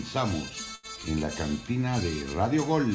[0.00, 2.90] Comenzamos en la cantina de Radio Gol.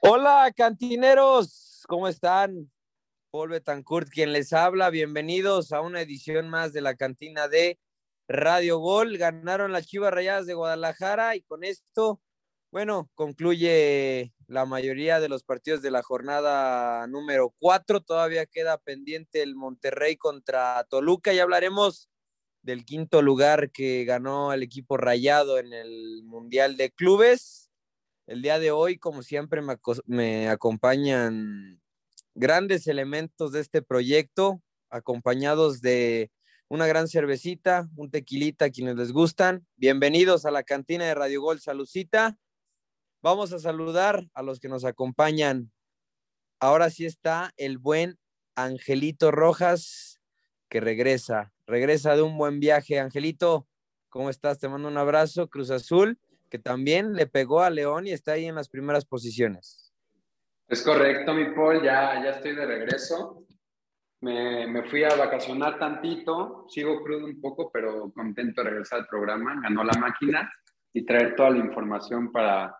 [0.00, 2.70] Hola, cantineros, ¿cómo están?
[3.30, 4.90] Paul Betancourt, quien les habla.
[4.90, 7.78] Bienvenidos a una edición más de la cantina de
[8.28, 9.16] Radio Gol.
[9.16, 12.20] Ganaron las Chivas Rayadas de Guadalajara y con esto,
[12.70, 18.00] bueno, concluye la mayoría de los partidos de la jornada número cuatro.
[18.00, 22.08] Todavía queda pendiente el Monterrey contra Toluca y hablaremos
[22.62, 27.70] del quinto lugar que ganó el equipo rayado en el Mundial de Clubes.
[28.26, 29.62] El día de hoy, como siempre,
[30.04, 31.80] me, acompañan
[32.34, 36.30] grandes elementos de este proyecto, acompañados de
[36.68, 39.66] una gran cervecita, un tequilita quienes les gustan.
[39.76, 42.36] Bienvenidos a la cantina de Radio Gol Salucita.
[43.20, 45.72] Vamos a saludar a los que nos acompañan.
[46.60, 48.16] Ahora sí está el buen
[48.54, 50.20] Angelito Rojas,
[50.68, 53.00] que regresa, regresa de un buen viaje.
[53.00, 53.66] Angelito,
[54.08, 54.60] ¿cómo estás?
[54.60, 55.48] Te mando un abrazo.
[55.48, 59.92] Cruz Azul, que también le pegó a León y está ahí en las primeras posiciones.
[60.68, 63.46] Es correcto, mi Paul, ya, ya estoy de regreso.
[64.20, 69.06] Me, me, fui a vacacionar tantito, sigo crudo un poco, pero contento de regresar al
[69.08, 69.60] programa.
[69.60, 70.52] Ganó la máquina
[70.92, 72.76] y traer toda la información para,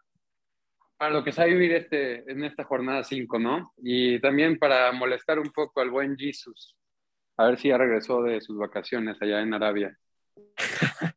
[0.98, 3.72] para lo que a vivir este, en esta jornada 5, ¿no?
[3.78, 6.76] Y también para molestar un poco al buen Jesus,
[7.36, 9.96] a ver si ya regresó de sus vacaciones allá en Arabia.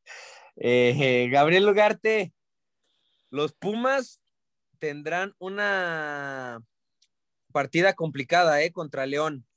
[0.55, 2.31] eh, Gabriel Ugarte,
[3.31, 4.21] los Pumas
[4.77, 6.61] tendrán una
[7.51, 8.71] partida complicada, ¿eh?
[8.71, 9.47] Contra León.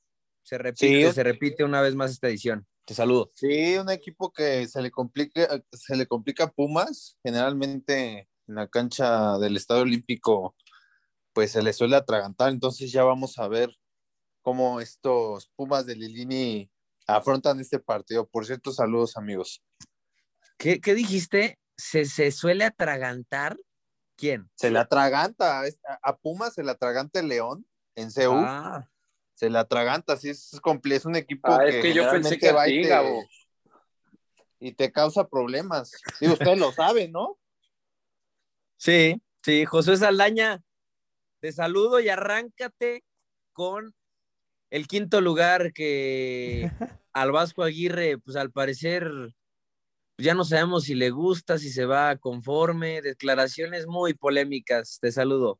[0.41, 2.65] Se repite, se repite una vez más esta edición.
[2.85, 3.31] Te saludo.
[3.35, 8.67] Sí, un equipo que se le complica, se le complica a Pumas, generalmente en la
[8.67, 10.55] cancha del Estadio Olímpico,
[11.33, 12.49] pues se le suele atragantar.
[12.51, 13.75] Entonces ya vamos a ver
[14.41, 16.71] cómo estos Pumas de Lilini
[17.07, 18.27] afrontan este partido.
[18.27, 19.63] Por cierto, saludos amigos.
[20.57, 21.59] ¿Qué, qué dijiste?
[21.77, 23.57] ¿Se, ¿Se suele atragantar?
[24.15, 24.49] ¿Quién?
[24.55, 25.63] Se le atraganta,
[26.01, 27.65] a Pumas se le atraganta el León
[27.95, 28.33] en CEU.
[28.33, 28.89] Ah.
[29.33, 32.53] Se le atraganta, sí, es, es un equipo ah, que, es que yo pensé que
[32.53, 33.27] va y, te,
[34.59, 35.91] y te causa problemas.
[36.17, 37.37] Sí, usted lo sabe, ¿no?
[38.77, 40.61] Sí, sí, José Saldaña,
[41.39, 43.03] te saludo y arráncate
[43.53, 43.93] con
[44.69, 46.69] el quinto lugar que
[47.13, 49.09] al Vasco Aguirre, pues al parecer
[50.17, 54.99] ya no sabemos si le gusta, si se va conforme, declaraciones muy polémicas.
[55.01, 55.59] Te saludo.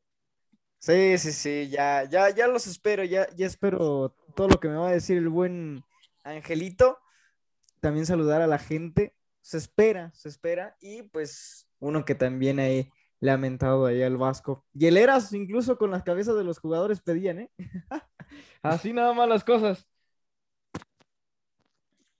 [0.78, 4.76] Sí, sí, sí, ya, ya, ya los espero, ya, ya espero todo lo que me
[4.76, 5.82] va a decir el buen
[6.22, 6.98] Angelito.
[7.80, 9.14] También saludar a la gente.
[9.40, 10.76] Se espera, se espera.
[10.80, 12.58] Y pues uno que también
[13.20, 14.64] lamentado ahí al Vasco.
[14.74, 17.50] Y el Eras, incluso con las cabezas de los jugadores pedían, ¿eh?
[18.62, 19.86] Así nada más las cosas.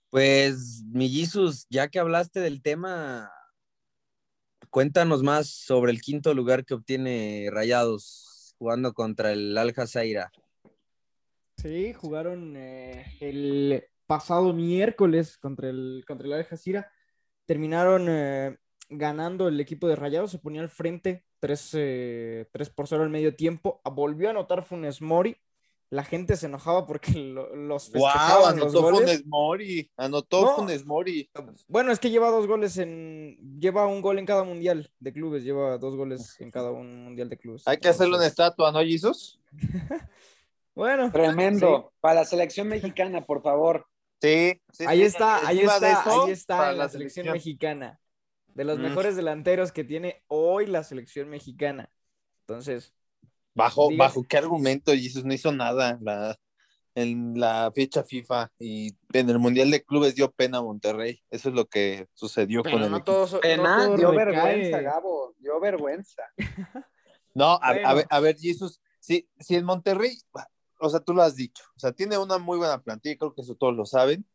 [0.09, 3.29] Pues, mi Jesus, ya que hablaste del tema,
[4.69, 10.31] cuéntanos más sobre el quinto lugar que obtiene Rayados jugando contra el Al Jazeera.
[11.57, 16.91] Sí, jugaron eh, el pasado miércoles contra el, contra el Al Jazeera.
[17.45, 18.57] Terminaron eh,
[18.89, 23.35] ganando el equipo de Rayados, se ponía al frente 3, eh, por 0 al medio
[23.35, 23.81] tiempo.
[23.83, 25.37] Volvió a anotar Funes Mori
[25.89, 27.11] la gente se enojaba porque
[27.53, 31.29] los wow, anotó Funes Mori, anotó Funes Mori.
[31.67, 35.43] Bueno, es que lleva dos goles en, lleva un gol en cada mundial de clubes,
[35.43, 37.67] lleva dos goles en cada un mundial de clubes.
[37.67, 39.39] Hay que hacerle una estatua, ¿no, Jesus?
[40.75, 41.11] bueno.
[41.11, 41.93] Tremendo.
[42.01, 43.87] Para la selección mexicana, por favor.
[44.19, 47.99] Sí, ahí está, ahí está, ahí está la, selección, mexicana.
[48.57, 48.81] De los mm.
[48.81, 51.91] mejores delanteros que tiene hoy la selección mexicana.
[52.41, 52.95] Entonces,
[53.53, 55.99] ¿Bajo, ¿Bajo qué argumento Jesus no hizo nada
[56.95, 61.21] en la fecha FIFA y en el Mundial de Clubes dio pena a Monterrey?
[61.29, 63.03] Eso es lo que sucedió con el no
[63.41, 66.23] Pena, dio vergüenza, Gabo, dio vergüenza.
[67.35, 70.17] no, a, ver, a ver, Jesus, si, si en Monterrey,
[70.79, 73.41] o sea, tú lo has dicho, o sea, tiene una muy buena plantilla, creo que
[73.41, 74.25] eso todos lo saben.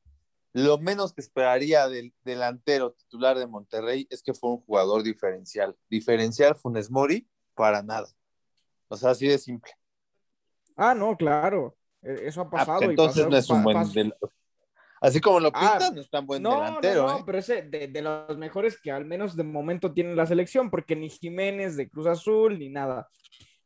[0.53, 5.77] Lo menos que esperaría del delantero titular de Monterrey es que fue un jugador diferencial.
[5.89, 8.09] Diferencial Funes Mori, para nada.
[8.89, 9.73] O sea, así de simple.
[10.77, 11.77] Ah, no, claro.
[12.03, 12.83] E, eso ha ah, pasado.
[12.83, 13.79] entonces no es un buen
[15.01, 17.07] Así como lo ah, pintan, no es tan buen delantero.
[17.07, 17.23] No, no, ¿eh?
[17.27, 20.95] pero ese de, de, los mejores que al menos de momento tienen la selección, porque
[20.95, 23.09] ni Jiménez de Cruz Azul ni nada.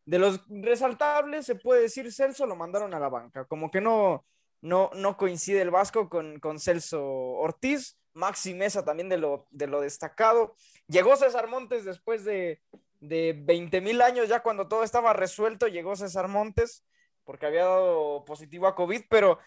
[0.07, 3.45] De los resaltables, se puede decir, Celso lo mandaron a la banca.
[3.45, 4.25] Como que no,
[4.61, 7.99] no, no coincide el Vasco con, con Celso Ortiz.
[8.15, 10.55] Maxi Mesa también de lo, de lo destacado.
[10.89, 12.63] Llegó César Montes después de,
[13.01, 16.85] de 20 mil años, ya cuando todo estaba resuelto, llegó César Montes
[17.25, 19.39] porque había dado positivo a COVID, pero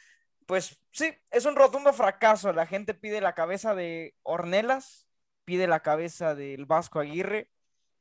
[0.45, 2.53] pues sí, es un rotundo fracaso.
[2.53, 5.07] La gente pide la cabeza de Ornelas,
[5.45, 7.49] pide la cabeza del Vasco Aguirre,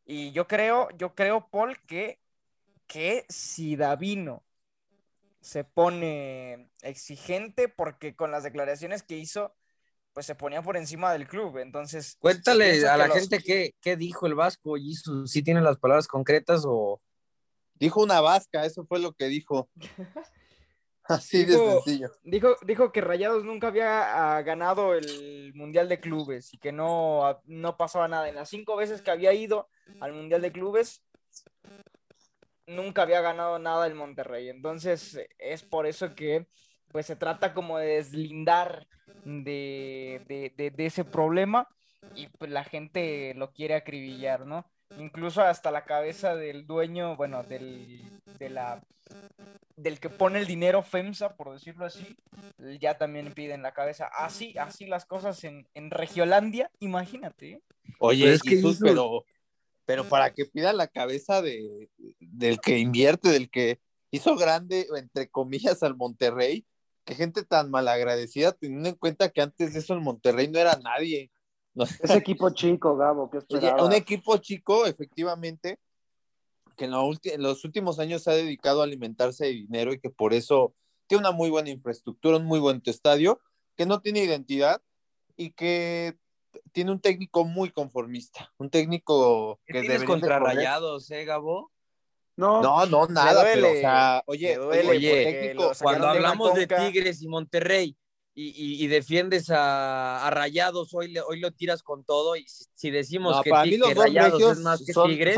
[0.05, 2.19] y yo creo, yo creo, Paul, que,
[2.87, 4.43] que si Davino
[5.41, 9.55] se pone exigente, porque con las declaraciones que hizo,
[10.13, 11.59] pues se ponía por encima del club.
[11.59, 12.17] Entonces.
[12.19, 14.95] Cuéntale a la gente qué, qué, dijo el Vasco, y
[15.27, 17.01] si tiene las palabras concretas o.
[17.75, 19.69] Dijo una vasca, eso fue lo que dijo.
[21.09, 22.11] Así de sencillo.
[22.23, 27.25] Dijo, dijo que Rayados nunca había ah, ganado el Mundial de Clubes y que no,
[27.25, 28.29] ah, no pasaba nada.
[28.29, 29.71] En las cinco veces que había ido
[30.01, 31.03] al Mundial de Clubes,
[32.69, 34.49] nunca había ganado nada el Monterrey.
[34.49, 36.47] Entonces, es por eso que
[36.91, 38.87] pues se trata como de deslindar
[39.25, 40.23] de,
[40.57, 41.69] de, ese problema
[42.15, 44.65] y pues la gente lo quiere acribillar, ¿no?
[44.99, 48.83] Incluso hasta la cabeza del dueño, bueno, del, de la,
[49.77, 52.17] del que pone el dinero FEMSA, por decirlo así,
[52.81, 54.07] ya también piden la cabeza.
[54.07, 57.51] Así, así las cosas en, en Regiolandia, imagínate.
[57.51, 57.63] ¿eh?
[57.99, 59.25] Oye, es que pero,
[59.89, 61.89] pero para que pida la cabeza de,
[62.21, 63.81] del que invierte, del que
[64.11, 66.67] hizo grande, entre comillas, al Monterrey,
[67.07, 70.79] qué gente tan malagradecida, teniendo en cuenta que antes de eso el Monterrey no era
[70.85, 71.31] nadie.
[72.03, 73.39] Es equipo chico, Gabo, ¿qué
[73.83, 75.79] un equipo chico, efectivamente,
[76.77, 80.11] que en, en, los últimos años se ha dedicado a alimentarse de dinero y que
[80.11, 80.75] por eso
[81.07, 83.41] tiene una muy buena infraestructura, un muy buen estadio,
[83.75, 84.83] que no tiene identidad
[85.35, 86.19] y que
[86.73, 91.71] tiene un técnico muy conformista, un técnico que tienes contra Rayados, eh, Gabo?
[92.37, 97.97] No, no, no nada, pero, o sea, oye, oye, cuando hablamos de Tigres y Monterrey
[98.33, 103.43] y, y, defiendes a, a, Rayados, hoy, hoy lo tiras con todo y si, decimos
[103.43, 105.37] que, Rayados es más que Tigres.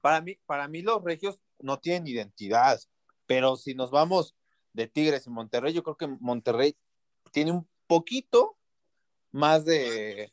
[0.00, 2.80] para, mí, para mí los regios no tienen identidad,
[3.26, 4.34] pero si nos vamos
[4.72, 6.76] de Tigres y Monterrey, yo creo que Monterrey
[7.30, 8.56] tiene un poquito
[9.30, 10.32] más de,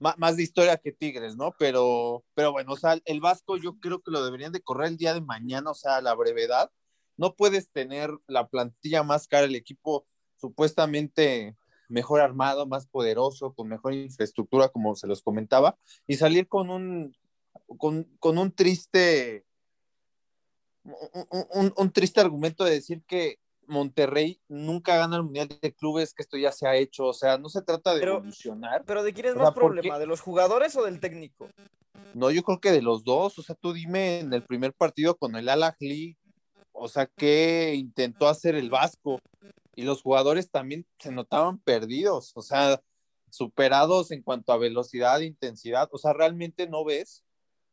[0.00, 1.54] más, de historia que Tigres, ¿no?
[1.58, 4.96] Pero, pero bueno, o sea, el Vasco yo creo que lo deberían de correr el
[4.96, 6.70] día de mañana, o sea, la brevedad.
[7.16, 10.06] No puedes tener la plantilla más cara, el equipo
[10.36, 11.56] supuestamente
[11.88, 15.76] mejor armado, más poderoso, con mejor infraestructura, como se los comentaba,
[16.06, 17.14] y salir con un,
[17.76, 19.44] con, un triste,
[20.82, 23.38] un, un, triste argumento de decir que
[23.70, 27.38] Monterrey nunca gana el Mundial de Clubes, que esto ya se ha hecho, o sea,
[27.38, 28.22] no se trata de pero,
[28.84, 29.98] Pero ¿de quién es más problema?
[29.98, 31.48] ¿De los jugadores o del técnico?
[32.14, 35.16] No, yo creo que de los dos, o sea, tú dime en el primer partido
[35.16, 35.62] con el Al
[36.72, 39.20] o sea, ¿qué intentó hacer el Vasco?
[39.76, 42.80] Y los jugadores también se notaban perdidos, o sea,
[43.30, 47.24] superados en cuanto a velocidad, intensidad, o sea, realmente no ves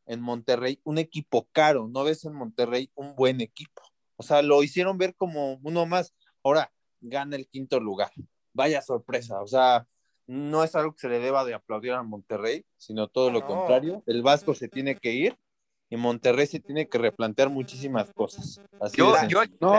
[0.05, 3.81] en Monterrey un equipo caro, no ves en Monterrey un buen equipo.
[4.18, 6.14] O sea, lo hicieron ver como uno más.
[6.44, 6.72] Ahora
[7.02, 8.12] gana el quinto lugar.
[8.54, 9.42] Vaya sorpresa.
[9.42, 9.88] O sea,
[10.25, 14.04] no es algo que se le deba de aplaudir a Monterrey, sino todo lo contrario.
[14.06, 15.38] El Vasco se tiene que ir
[15.90, 18.62] y Monterrey se tiene que replantear muchísimas cosas.
[18.94, 19.16] yo,
[19.62, 19.74] no.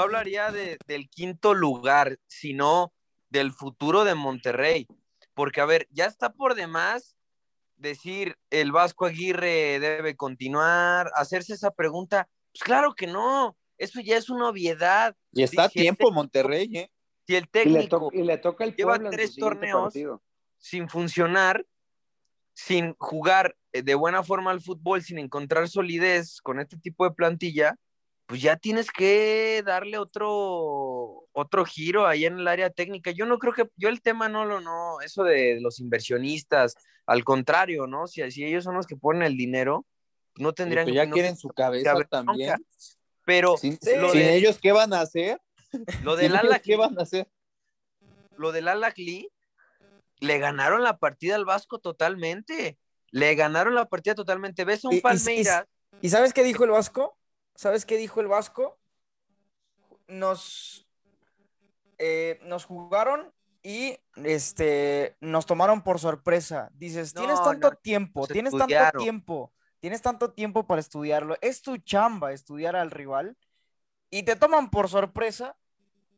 [0.00, 0.52] hablaría,
[0.86, 2.92] del quinto lugar, sino
[3.30, 4.86] del futuro de Monterrey.
[5.32, 7.16] Porque, a ver, ya está por demás
[7.76, 14.16] decir el Vasco Aguirre debe continuar, hacerse esa pregunta, pues claro que no, eso ya
[14.16, 15.16] es una obviedad.
[15.32, 16.90] Y está a tiempo Monterrey, ¿eh?
[17.26, 19.94] Si el técnico y le, toca el lleva tres torneos
[20.58, 21.64] sin funcionar,
[22.52, 27.14] sin jugar eh, de buena forma al fútbol, sin encontrar solidez con este tipo de
[27.14, 27.76] plantilla,
[28.26, 33.10] pues ya tienes que darle otro, otro giro ahí en el área técnica.
[33.10, 36.76] Yo no creo que, yo el tema no lo, no, eso de los inversionistas,
[37.06, 38.06] al contrario, ¿no?
[38.06, 39.86] Si, si ellos son los que ponen el dinero,
[40.36, 40.94] no tendrían que.
[40.94, 42.54] ya quieren su cabeza también.
[43.24, 45.40] Pero sin, ellos, ¿qué van a hacer?
[46.02, 47.28] Lo del Alak, ¿qué van a hacer?
[48.36, 48.68] Lo del
[50.20, 52.78] le ganaron la partida al Vasco totalmente.
[53.10, 54.64] Le ganaron la partida totalmente.
[54.64, 55.66] ¿Ves a un Palmeiras?
[56.00, 57.18] Y, sabes qué dijo el Vasco?
[57.54, 58.78] ¿Sabes qué dijo el Vasco?
[60.06, 60.86] Nos,
[61.98, 63.32] eh, nos jugaron
[63.62, 66.70] y este, nos tomaron por sorpresa.
[66.74, 72.32] Dices, tienes tanto tiempo, tienes tanto tiempo tienes tanto tiempo para estudiarlo, es tu chamba
[72.32, 73.36] estudiar al rival
[74.10, 75.56] y te toman por sorpresa.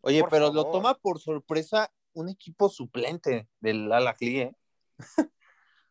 [0.01, 4.57] Oye, pero lo toma por sorpresa un equipo suplente del Alacli, ¿eh?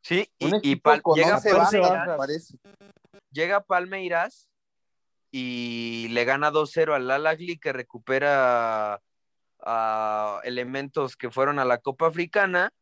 [0.03, 2.57] Sí, y, llega, Palmeiras,
[3.31, 4.49] llega Palmeiras
[5.29, 8.99] y le gana 2-0 al Alacli que recupera
[10.43, 12.73] elementos que fueron a la Copa Africana.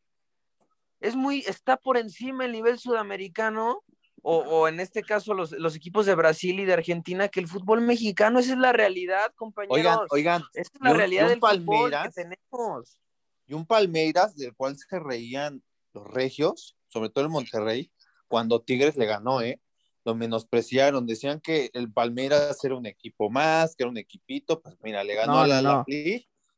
[1.00, 3.84] Es muy, está por encima el nivel sudamericano
[4.22, 8.38] o, en este caso los, equipos de Brasil y de Argentina, que el fútbol mexicano,
[8.38, 9.76] esa es la realidad, compañeros.
[9.76, 10.42] Oigan, oigan.
[10.54, 13.00] Esa es la realidad del fútbol que tenemos.
[13.46, 15.62] Y un Palmeiras del cual se reían
[15.92, 17.90] los regios, sobre todo el Monterrey,
[18.28, 19.60] cuando Tigres le ganó, ¿eh?
[20.04, 24.76] Lo menospreciaron, decían que el Palmeiras era un equipo más, que era un equipito, pues
[24.82, 25.84] mira, le ganó a la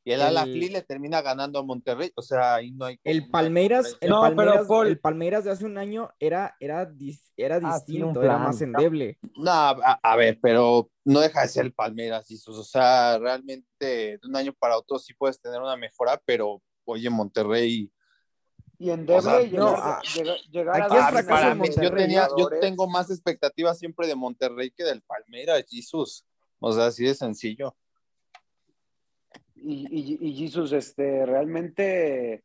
[0.04, 2.98] y el, el le termina ganando a Monterrey, o sea, ahí no hay...
[3.04, 6.92] El Palmeiras, el, Palmeiras el Palmeiras de hace un año era, era,
[7.36, 9.18] era ah, distinto, era más endeble.
[9.36, 14.34] No, a, ver, pero no deja de ser el Palmeiras, o sea, realmente de un
[14.34, 17.92] año para otro sí puedes tener una mejora, pero oye, Monterrey...
[18.78, 19.48] Y endeble
[20.50, 25.02] llegar, a, para mí, yo, tenía, yo tengo más expectativas siempre de Monterrey que del
[25.02, 26.24] Palmeiras, Jesús.
[26.58, 27.76] O sea, así de sencillo
[29.64, 32.44] y, y, Jesus, este, realmente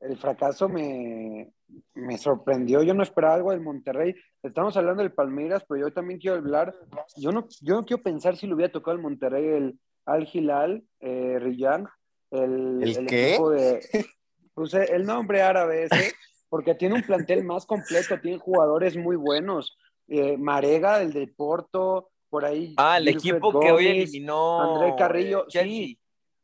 [0.00, 1.52] el fracaso me,
[1.94, 2.82] me, sorprendió.
[2.82, 4.14] Yo no esperaba algo del Monterrey.
[4.42, 6.74] Estamos hablando del Palmeiras, pero yo también quiero hablar.
[7.16, 10.82] Yo no, yo no quiero pensar si le hubiera tocado el Monterrey el Al Hilal,
[11.00, 11.86] eh, Riyang,
[12.30, 13.30] el, ¿El, qué?
[13.30, 13.80] Equipo de,
[14.54, 16.12] puse el nombre árabe ese,
[16.48, 19.76] porque tiene un plantel más completo, tiene jugadores muy buenos.
[20.08, 22.74] Eh, Marega, el de Porto, por ahí.
[22.76, 24.76] Ah, el equipo que hoy eliminó.
[24.76, 25.98] André Carrillo, sí.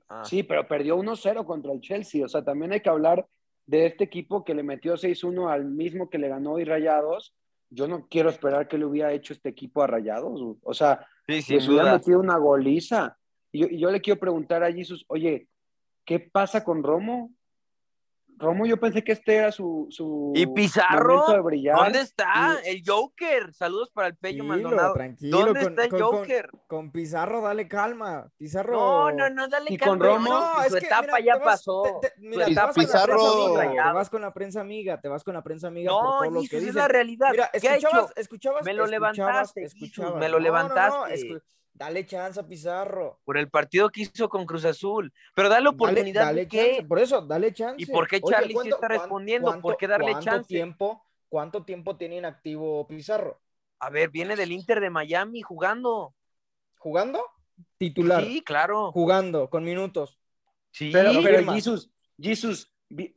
[0.09, 0.25] Ah.
[0.25, 2.25] Sí, pero perdió 1-0 contra el Chelsea.
[2.25, 3.27] O sea, también hay que hablar
[3.67, 7.35] de este equipo que le metió 6-1 al mismo que le ganó hoy Rayados.
[7.71, 10.57] Yo no quiero esperar que le hubiera hecho este equipo a Rayados.
[10.63, 13.19] O sea, sí, les hubiera metido una goliza.
[13.53, 15.49] Y yo, yo, le quiero preguntar a Jesus, oye,
[16.05, 17.31] ¿qué pasa con Romo?
[18.39, 21.25] Romo, yo pensé que este era su, su ¿Y Pizarro?
[21.27, 22.59] ¿Dónde está?
[22.65, 23.53] El Joker.
[23.53, 24.95] Saludos para el Pello Maldonado.
[24.95, 26.51] Tranquilo, ¿Dónde está el Joker?
[26.69, 28.31] Con, Pizarro, dale calma.
[28.37, 28.73] Pizarro.
[28.73, 29.91] No, no, no, dale calma.
[29.91, 30.31] con Romo?
[30.31, 32.01] No, su etapa ya pasó.
[32.19, 33.55] mira, Pizarro.
[33.59, 36.31] Te vas con la prensa amiga, te vas con la prensa amiga no, por todo
[36.31, 37.29] lo que es la realidad.
[37.33, 41.43] Mira, escuchabas, escuchabas, me lo levantaste, escuchabas, me lo levantaste.
[41.79, 43.21] Dale chance a Pizarro.
[43.25, 45.13] Por el partido que hizo con Cruz Azul.
[45.33, 46.25] Pero dale oportunidad.
[46.25, 46.85] Dale, qué?
[46.87, 47.81] Por eso, dale chance.
[47.81, 49.61] ¿Y por qué Charlie sí está respondiendo?
[49.61, 50.49] ¿Por qué darle chance?
[50.49, 53.41] Tiempo, ¿Cuánto tiempo tiene inactivo Pizarro?
[53.79, 56.15] A ver, viene del Inter de Miami jugando.
[56.79, 57.23] ¿Jugando?
[57.77, 58.25] Titular.
[58.25, 58.91] Sí, claro.
[58.91, 60.19] Jugando, con minutos.
[60.73, 62.73] Sí, pero, pero Jesus, Jesus,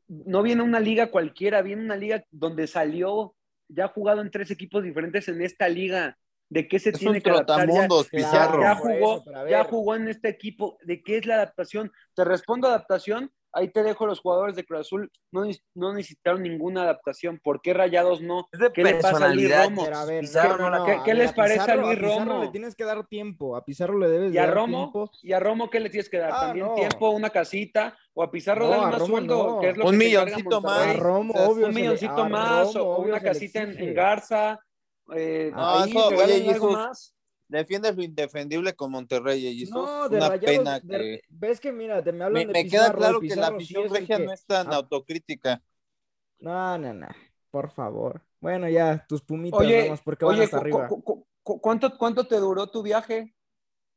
[0.08, 3.36] no viene una liga cualquiera, viene una liga donde salió,
[3.68, 6.18] ya ha jugado en tres equipos diferentes en esta liga
[6.51, 7.65] de qué se tiene que adaptar.
[7.65, 11.93] Ya, jugó, ya jugó en este equipo, de qué es la adaptación.
[12.13, 16.84] Te respondo adaptación, ahí te dejo los jugadores de Cruz Azul, no, no necesitaron ninguna
[16.84, 17.39] adaptación.
[17.41, 18.50] ¿Por qué Rayados no?
[18.74, 19.88] ¿Qué le pasa a Luis Romo?
[21.05, 22.12] ¿Qué, les parece a Luis Romo?
[22.12, 24.91] A Pizarro le tienes que dar tiempo, a Pizarro le debes ¿Y a Romo?
[24.91, 25.12] tiempo.
[25.24, 26.31] ¿Y a Romo qué le tienes que dar?
[26.34, 27.98] Ah, ¿También tiempo, una casita?
[28.13, 29.62] ¿O a Pizarro no, más sueldo?
[29.62, 30.98] es lo un milloncito más.
[31.00, 34.60] un milloncito más, o una casita en Garza
[35.15, 37.13] eh, no, eso, oye, Jesús,
[37.48, 41.22] defiendes lo indefendible con Monterrey, y No, de una pena que...
[41.29, 44.20] Ves que, mira, te me hablan me, de Me queda claro que la afición regia
[44.20, 44.77] no es tan ah.
[44.77, 45.62] autocrítica.
[46.39, 47.08] No, no, no,
[47.51, 48.24] por favor.
[48.39, 50.89] Bueno, ya, tus pumitas, oye, vamos, porque van hasta arriba.
[51.43, 53.36] ¿cuánto, ¿Cuánto te duró tu viaje?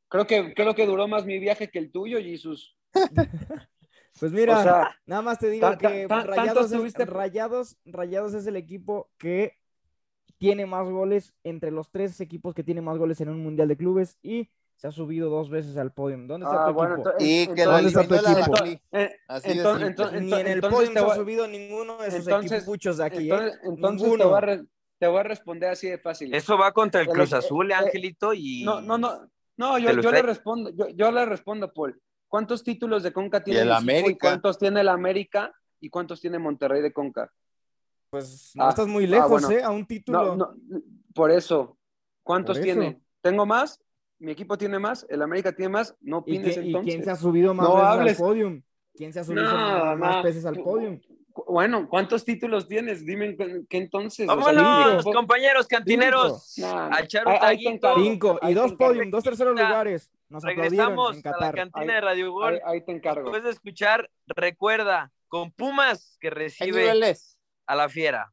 [0.08, 2.76] Creo que, creo que duró más mi viaje que el tuyo, Jesús.
[4.20, 6.70] Pues mira, nada más te digo que Rayados,
[7.08, 9.58] Rayados, Rayados es el equipo que
[10.44, 13.78] tiene más goles entre los tres equipos que tienen más goles en un mundial de
[13.78, 16.18] clubes y se ha subido dos veces al podio.
[16.18, 17.10] ¿Dónde está ah, tu equipo?
[17.18, 18.54] y que ¿Dónde está tu equipo?
[19.80, 23.32] entonces, Ni en el podio se ha subido ninguno de esos equipuchos de aquí.
[23.32, 23.52] ¿eh?
[23.62, 24.64] Entonces, te, voy a
[24.98, 26.34] te, voy a responder así de fácil.
[26.34, 28.64] Eso va contra el Cruz Azul, eh, Angelito, y...
[28.64, 29.26] No, no, no.
[29.56, 31.98] No, yo, yo le respondo, yo, yo, le respondo, Paul.
[32.28, 34.10] ¿Cuántos títulos de Conca tiene el América?
[34.10, 37.32] y cuántos tiene el América y cuántos tiene Monterrey de Conca?
[38.14, 39.60] Pues no ah, estás muy ah, lejos, ¿eh?
[39.60, 40.36] A un título.
[40.36, 40.54] No,
[41.12, 41.76] por eso.
[42.22, 43.00] ¿Cuántos tiene?
[43.20, 43.80] ¿Tengo más?
[44.20, 45.04] ¿Mi equipo tiene más?
[45.08, 45.96] ¿El América tiene más?
[46.00, 46.86] No opines entonces.
[46.86, 47.66] ¿Y quién se ha subido más
[47.98, 48.62] veces al podium?
[48.94, 51.00] ¿Quién se ha subido más, veces al podium?
[51.48, 53.04] Bueno, ¿cuántos títulos tienes?
[53.04, 53.36] Dime
[53.68, 54.28] qué entonces.
[54.28, 56.56] Vámonos, compañeros cantineros.
[56.62, 58.38] a echar un Cinco.
[58.42, 60.08] Y dos podium, dos terceros lugares.
[60.28, 62.60] Nos Regresamos a la cantina de Radio Gol.
[62.64, 63.22] Ahí, te encargo.
[63.22, 66.94] Después de escuchar, recuerda, con Pumas que recibe
[67.66, 68.32] a la fiera.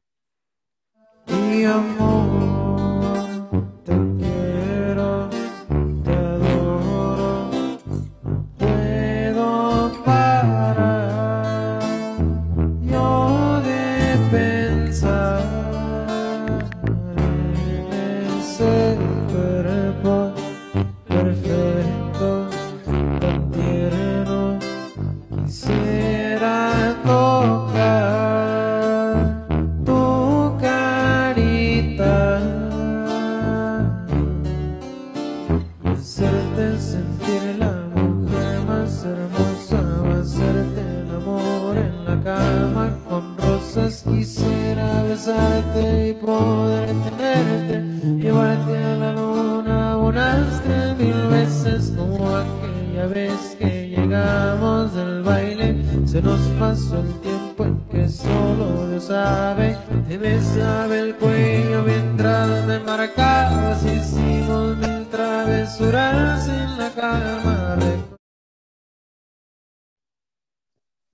[45.24, 47.80] Besarte y poder tenerte,
[48.18, 55.76] llevarte a la luna unas tres mil veces como aquella vez que llegamos del baile,
[56.06, 59.76] se nos pasó el tiempo en que solo Dios sabe,
[60.08, 67.78] te besaba el cuello mientras me marcabas, hicimos mil travesuras en la cama.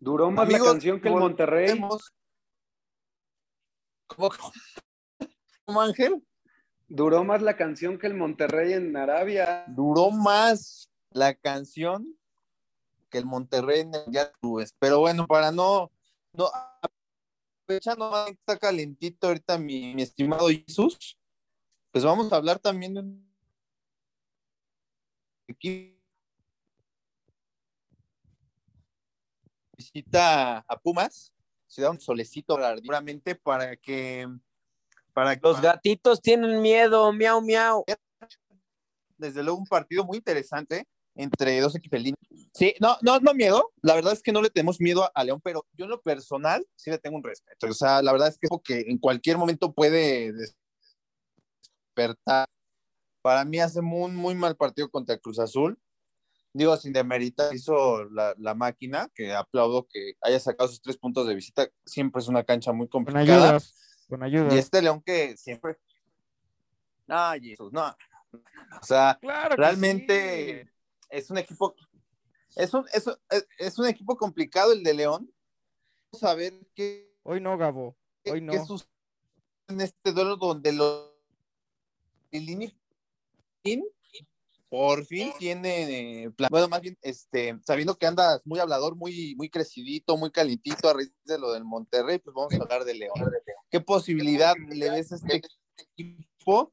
[0.01, 1.67] Duró más Amigos, la canción que el Monterrey.
[1.67, 2.15] volvemos.
[4.09, 4.31] ¿Cómo,
[5.65, 6.25] cómo, Ángel?
[6.89, 9.65] Duró más la canción que el Monterrey en Arabia.
[9.69, 12.19] Duró más la canción
[13.11, 14.75] que el Monterrey en el Clubes.
[14.79, 15.93] Pero bueno, para no,
[16.33, 16.51] no
[17.99, 21.19] más que está calentito ahorita mi, mi estimado Jesús,
[21.91, 23.33] pues vamos a hablar también de un
[25.47, 25.99] equipo
[29.79, 31.33] visita a Pumas,
[31.69, 34.27] se da un solecito seguramente para que
[35.13, 37.85] para que Los gatitos tienen miedo, miau, miau.
[39.17, 42.01] desde luego un partido muy interesante entre dos equipos.
[42.55, 43.73] Sí, no, no, no miedo.
[43.83, 46.01] La verdad es que no le tenemos miedo a, a León, pero yo en lo
[46.01, 47.67] personal sí le tengo un respeto.
[47.67, 50.33] O sea, la verdad es que, que en cualquier momento puede
[51.97, 52.47] despertar.
[53.21, 55.77] Para mí hace un muy mal partido contra Cruz Azul.
[56.59, 61.27] Digo, sin demeritar, hizo la, la, máquina, que aplaudo que haya sacado sus tres puntos
[61.27, 61.69] de visita.
[61.87, 63.25] Siempre es una cancha muy complicada.
[63.25, 63.75] Con ayudas,
[64.09, 64.55] con ayudas.
[64.55, 65.79] Y este León que siempre.
[67.07, 67.97] Ay, Jesús, no.
[68.33, 70.71] O sea, Claro realmente sí.
[71.11, 71.75] es un equipo.
[72.57, 73.17] Es un, es, un-
[73.59, 75.33] es un equipo complicado el de León.
[76.11, 77.97] Vamos a ver qué, Hoy no, Gabo.
[78.27, 78.53] Hoy no.
[78.53, 78.89] qué sucede
[79.69, 81.09] en este duelo donde los.
[84.71, 89.35] Por fin tiene eh, plan- bueno más bien este sabiendo que andas muy hablador muy
[89.37, 92.95] muy crecidito muy calientito a raíz de lo del Monterrey pues vamos a hablar de
[92.95, 93.15] León.
[93.71, 95.41] Qué posibilidad le ves a este
[95.97, 96.73] equipo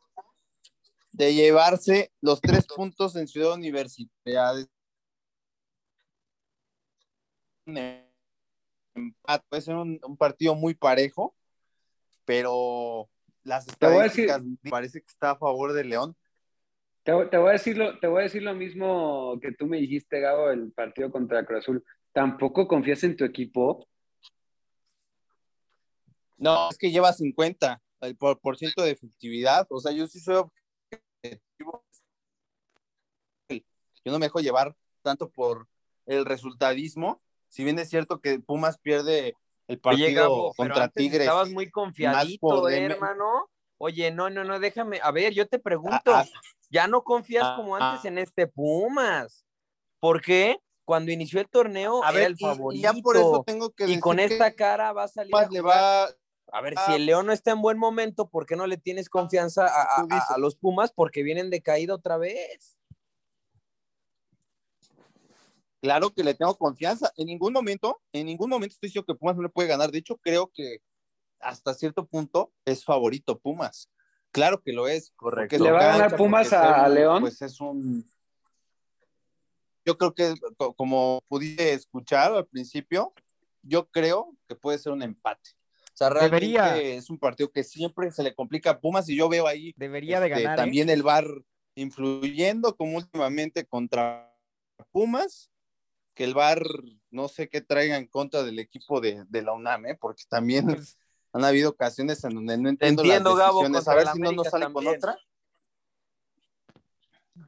[1.14, 4.68] de llevarse los tres puntos en Ciudad Universitaria
[7.66, 7.78] un
[8.94, 11.34] empate, puede ser un, un partido muy parejo
[12.26, 13.10] pero
[13.44, 13.74] las decir-
[14.26, 16.18] estadísticas parece que está a favor de León
[17.06, 19.78] Te, te voy a decir lo, te voy a decir lo mismo que tú me
[19.78, 21.86] dijiste, Gabo, el partido contra Cruz Azul.
[22.12, 23.88] ¿Tampoco confías en tu equipo?
[26.38, 29.68] No, es que lleva 50 el por, por ciento de efectividad.
[29.70, 31.86] O sea, yo sí soy objetivo.
[33.50, 35.68] Yo no me dejo llevar tanto por
[36.08, 37.22] el resultadismo.
[37.50, 39.36] Si bien es cierto que Pumas pierde
[39.68, 41.22] el Oye, partido Gabo, contra antes Tigres.
[41.22, 43.48] estabas muy confiadito, por eh, hermano.
[43.78, 45.00] Oye, no, no, no, déjame.
[45.04, 48.08] A ver, yo te pregunto, Ah, ah, ¿ya no confías ah, como antes ah.
[48.08, 49.46] en este Pumas?
[50.00, 50.60] ¿Por qué?
[50.86, 52.80] Cuando inició el torneo a era ver, el favorito.
[52.80, 55.36] y, ya por eso tengo que y decir con que esta cara va a salir
[55.36, 56.06] a le va
[56.52, 56.86] A ver, Ah.
[56.86, 60.06] si el León no está en buen momento, ¿por qué no le tienes confianza a-
[60.30, 60.92] a los Pumas?
[60.94, 62.78] Porque vienen de caída otra vez.
[65.82, 67.12] Claro que le tengo confianza.
[67.18, 69.92] En ningún momento, en ningún momento estoy diciendo que Pumas no le puede ganar.
[69.92, 70.78] De hecho, creo que
[71.40, 73.90] hasta cierto punto es favorito Pumas.
[74.32, 75.12] Claro que lo es.
[75.18, 77.22] porque ¿Le va a ganar Pumas a- León?
[77.22, 78.06] Pues es un.
[79.86, 83.14] Yo creo que, co- como pudiste escuchar al principio,
[83.62, 85.52] yo creo que puede ser un empate.
[85.94, 86.78] O sea, realmente Debería.
[86.78, 90.20] es un partido que siempre se le complica a Pumas y yo veo ahí Debería
[90.20, 90.58] de este, ganar.
[90.60, 90.62] ¿eh?
[90.62, 91.26] también el VAR
[91.76, 94.36] influyendo como últimamente contra
[94.92, 95.52] Pumas,
[96.16, 96.64] que el VAR
[97.12, 99.96] no sé qué traiga en contra del equipo de, de la UNAM, ¿eh?
[99.96, 100.98] porque también Pues,
[101.36, 103.84] han habido ocasiones en donde no entiendo, entiendo, las Gabo, decisiones.
[103.86, 105.18] contra a ver si no nos América sale con otra.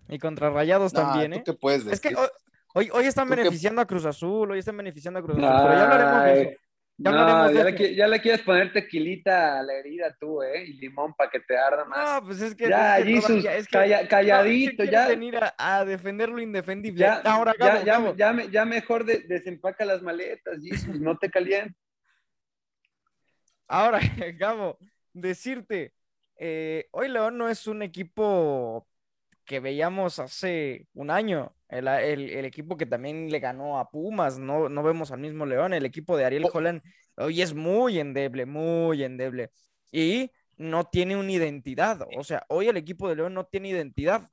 [0.10, 1.44] y contra Rayados también, ¿tú ¿eh?
[1.46, 2.26] qué puedes Es que decir?
[2.74, 5.48] hoy, hoy, están ¿Tú qué- beneficiando a Cruz Azul, hoy están beneficiando a Cruz Azul,
[5.64, 6.60] pero ya hablaremos de eso.
[7.00, 10.42] Ya no, hablaremos de ya, le, ya le quieres poner tequilita a la herida tú,
[10.42, 10.66] ¿eh?
[10.66, 12.22] Y limón para que te arda más.
[12.22, 12.68] No, pues es que.
[12.68, 15.08] ya, es que Jesus, todavía- es que- calla- no, es que calladito, ya.
[15.08, 17.00] venir a, a defender lo indefendible.
[17.00, 21.00] Ya, Ahora, ya, Gabo, ya, Gabo, ya, me- ya mejor de- desempaca las maletas, Jesus,
[21.00, 21.76] no te calientes.
[23.68, 24.00] Ahora,
[24.38, 24.78] Gabo,
[25.14, 25.94] decirte,
[26.38, 28.88] eh, hoy León no es un equipo
[29.46, 31.56] que veíamos hace un año.
[31.70, 35.46] El, el- el equipo que también le ganó a Pumas, no, no vemos al mismo
[35.46, 35.74] León.
[35.74, 36.52] El equipo de Ariel Oh.
[36.54, 36.82] Holland
[37.18, 39.52] hoy es muy endeble, muy endeble.
[39.92, 42.08] Y no tiene una identidad.
[42.18, 44.30] O sea, hoy el equipo de León no tiene identidad.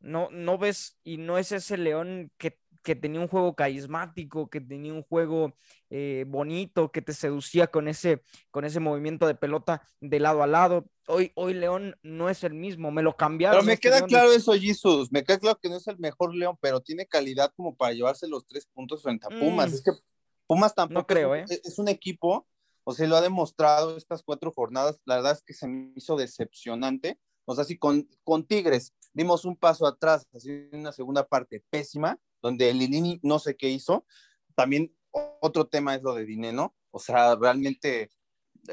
[0.00, 4.60] No, no ves y no es ese León que, que tenía un juego carismático, que
[4.60, 5.54] tenía un juego
[5.90, 10.46] eh, bonito, que te seducía con ese, con ese movimiento de pelota de lado a
[10.46, 10.86] lado.
[11.06, 13.58] Hoy, hoy León no es el mismo, me lo cambiaron.
[13.58, 15.10] Pero me este queda León de- claro eso, Jesus.
[15.12, 18.26] Me queda claro que no es el mejor León, pero tiene calidad como para llevarse
[18.28, 19.70] los tres puntos frente a Pumas.
[19.70, 19.74] Mm.
[19.74, 19.92] Es que
[20.46, 21.60] Pumas tampoco No creo, es, ¿eh?
[21.64, 22.46] es un equipo
[22.84, 26.16] o sea, lo ha demostrado estas cuatro jornadas, la verdad es que se me hizo
[26.16, 31.62] decepcionante, o sea, si con, con Tigres dimos un paso atrás, así una segunda parte
[31.70, 34.04] pésima, donde Lilini no sé qué hizo,
[34.54, 34.94] también
[35.40, 38.10] otro tema es lo de Dineno, o sea, realmente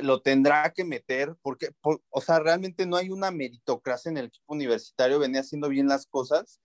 [0.01, 4.53] lo tendrá que meter, porque, o sea, realmente no hay una meritocracia en el equipo
[4.53, 6.59] universitario, venía haciendo bien las cosas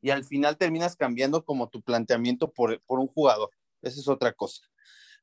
[0.00, 3.50] y al final terminas cambiando como tu planteamiento por, por un jugador.
[3.82, 4.62] Esa es otra cosa.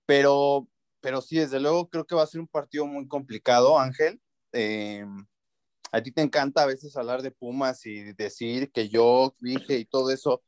[0.05, 0.67] Pero,
[1.01, 4.21] pero sí, desde luego creo que va a ser un partido muy complicado, Ángel.
[4.53, 5.05] Eh,
[5.91, 9.85] a ti te encanta a veces hablar de Pumas y decir que yo dije y
[9.85, 10.41] todo eso.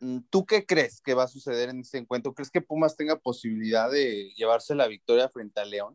[0.00, 2.32] Mm, ¿Tú qué crees que va a suceder en este encuentro?
[2.32, 5.94] ¿Crees que Pumas tenga posibilidad de llevarse la victoria frente a León?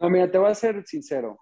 [0.00, 1.38] No, mira, te voy a ser sincero.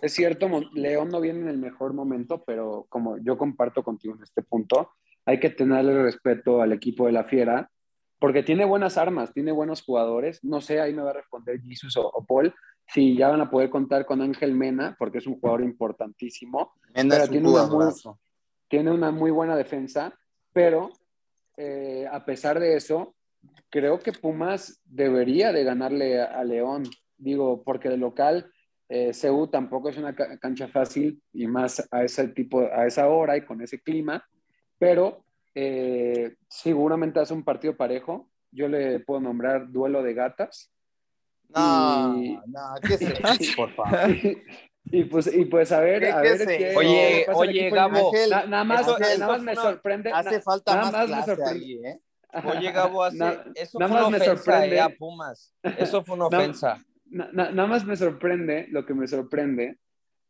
[0.00, 4.22] Es cierto, León no viene en el mejor momento, pero como yo comparto contigo en
[4.22, 4.92] este punto,
[5.24, 7.70] hay que tenerle respeto al equipo de la Fiera,
[8.20, 10.42] porque tiene buenas armas, tiene buenos jugadores.
[10.44, 12.54] No sé, ahí me va a responder Jesus o, Paul,
[12.86, 16.72] si ya van a poder contar con Ángel Mena, porque es un jugador importantísimo.
[16.94, 17.92] pero tiene, una muy,
[18.68, 20.14] tiene una muy buena defensa,
[20.58, 20.90] pero
[21.56, 23.14] eh, a pesar de eso,
[23.70, 26.82] creo que Pumas debería de ganarle a León
[27.16, 28.50] digo, porque de local,
[28.88, 29.12] eh,
[29.52, 33.62] tampoco es una cancha fácil y más a ese tipo, a esa hora y con
[33.62, 34.26] ese clima,
[34.80, 38.28] pero eh, seguramente hace un partido parejo.
[38.50, 40.72] Yo le puedo nombrar duelo de gatas.
[41.50, 43.22] No, no, ¿qué es eso,
[43.56, 44.10] por favor?
[44.90, 49.26] Y pues, y pues a ver, a ver qué, Oye, oye, Gabo, nada más, nada
[49.26, 50.10] más me sorprende.
[50.12, 51.64] Hace falta nada más, me sorprende.
[51.64, 52.00] Ahí, ¿eh?
[52.44, 53.16] Oye, Gabo, hace,
[53.54, 55.54] eso nada fue una ofensa eh, a Pumas.
[55.62, 56.78] Eso fue una ofensa
[57.10, 59.78] nada más me sorprende, lo que me sorprende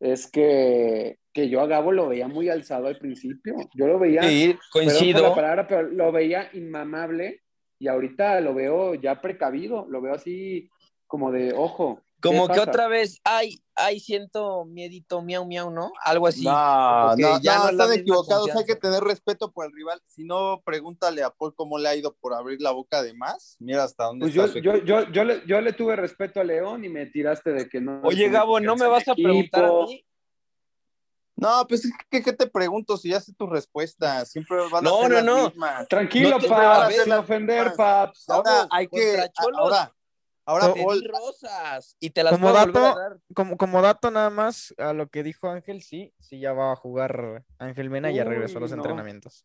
[0.01, 3.57] es que, que, yo a Gabo lo veía muy alzado al principio.
[3.75, 4.23] Yo lo veía.
[4.23, 5.23] Sí, coincido.
[5.23, 7.42] La palabra, pero lo veía inmamable
[7.81, 10.71] y ahorita lo veo ya precavido, lo veo así
[11.07, 12.03] como de ojo.
[12.20, 15.92] Como que otra vez, ay, ay, siento miedito, miau, miau, ¿no?
[16.02, 16.44] Algo así.
[16.44, 20.02] No, no, ya no, están equivocados, hay que tener respeto por el rival.
[20.09, 23.57] Si no, pregúntale a Paul cómo le ha ido por abrir la boca de más.
[23.61, 26.85] Mira hasta dónde pues está yo, yo, yo, le, yo le tuve respeto a León
[26.85, 28.00] y me tiraste de que no.
[28.02, 30.04] Oye, Gabo, ¿no me vas a preguntar a mí?
[31.37, 34.24] No, pues ¿qué, ¿qué, te pregunto si ya sé tu respuesta?
[34.24, 35.48] Siempre van a no, ser no, las no.
[35.50, 35.88] mismas.
[35.88, 38.28] Tranquilo, no Paps, sin ofender, Paps.
[38.28, 39.94] Ahora hay que, ahora,
[40.49, 40.73] Ahora
[41.05, 42.97] rosas y te las como dato,
[43.35, 46.77] Como, como dato nada más a lo que dijo Ángel, sí, sí ya va a
[46.77, 49.45] jugar Ángel Mena y ya regresó a los entrenamientos.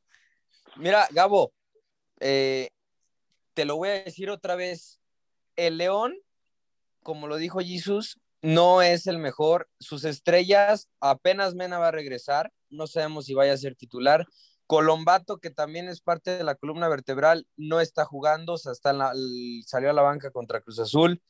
[0.77, 1.51] Mira, Gabo,
[2.21, 2.69] eh,
[3.53, 5.01] te lo voy a decir otra vez.
[5.57, 6.15] El León,
[7.01, 9.67] como lo dijo Jesus, no es el mejor.
[9.81, 12.53] Sus estrellas, apenas Mena va a regresar.
[12.69, 14.25] No sabemos si vaya a ser titular.
[14.67, 18.93] Colombato, que también es parte de la columna vertebral, no está jugando, o sea, está
[19.65, 21.21] salió a la banca contra Cruz Azul.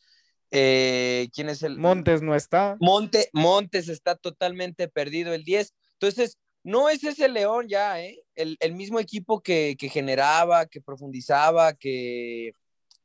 [0.52, 1.78] Eh, ¿Quién es el?
[1.78, 2.78] Montes no está.
[2.80, 5.74] Monte, Montes está totalmente perdido el 10.
[5.93, 8.24] Entonces, no es ese León ya, ¿eh?
[8.36, 12.54] El, mismo equipo que, generaba, que profundizaba, que,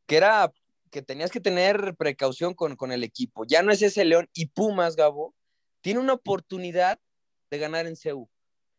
[0.07, 0.53] que, era,
[0.91, 3.45] que tenías que tener precaución con, con el equipo.
[3.47, 4.29] Ya no es ese León.
[4.35, 5.35] Y Pumas, Gabo,
[5.81, 7.01] tiene una oportunidad
[7.51, 8.29] de ganar en CEU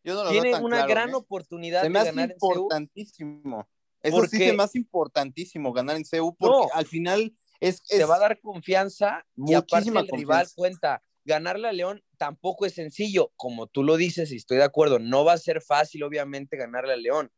[0.02, 1.14] tiene una gran ¿eh?
[1.14, 3.68] oportunidad de ganar importantísimo.
[4.02, 8.16] En Eso sí es más importantísimo ganar en CEU porque al final es, te va
[8.16, 11.02] a dar confianza y aparte el rival cuenta.
[11.22, 15.22] Ganarle a León tampoco es sencillo, como tú lo dices y estoy de acuerdo, no
[15.22, 17.30] va a ser fácil obviamente ganarle a León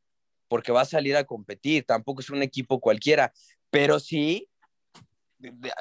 [0.46, 3.32] porque va a salir a competir, tampoco es un equipo cualquiera,
[3.70, 4.48] pero sí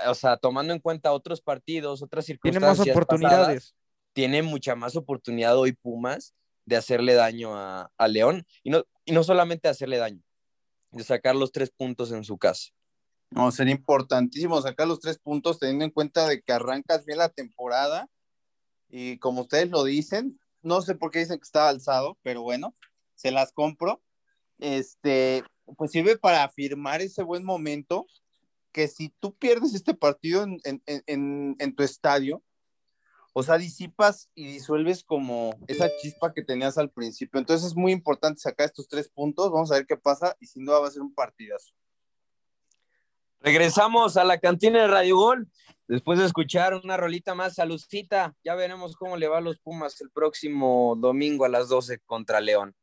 [0.08, 2.84] o sea, tomando en cuenta otros partidos, otras circunstancias.
[2.84, 3.76] Tiene más oportunidades.
[4.14, 6.34] tiene mucha más oportunidad hoy Pumas
[6.66, 10.22] de hacerle daño a, León y no, y no solamente hacerle daño,
[10.92, 12.70] de sacar los tres puntos en su casa.
[13.30, 17.30] No, sería importantísimo sacar los tres puntos teniendo en cuenta de que arrancas bien la
[17.30, 18.10] temporada
[18.90, 22.76] y como ustedes lo dicen, no sé por qué dicen que está alzado, pero bueno,
[23.16, 24.02] se las compro.
[24.60, 25.44] Este,
[25.78, 28.06] pues sirve para afirmar ese buen momento
[28.74, 32.44] que si tú pierdes este partido en tu estadio,
[33.34, 37.40] o sea, disipas y disuelves como esa chispa que tenías al principio.
[37.40, 39.52] Entonces es muy importante sacar estos tres puntos.
[39.52, 41.74] Vamos a ver qué pasa y sin duda va a ser un partidazo.
[43.40, 45.48] Regresamos a la cantina de Radio Gol.
[45.88, 48.36] Después de escuchar una rolita más, saludcita.
[48.44, 52.40] Ya veremos cómo le va a los Pumas el próximo domingo a las 12 contra
[52.40, 52.76] León.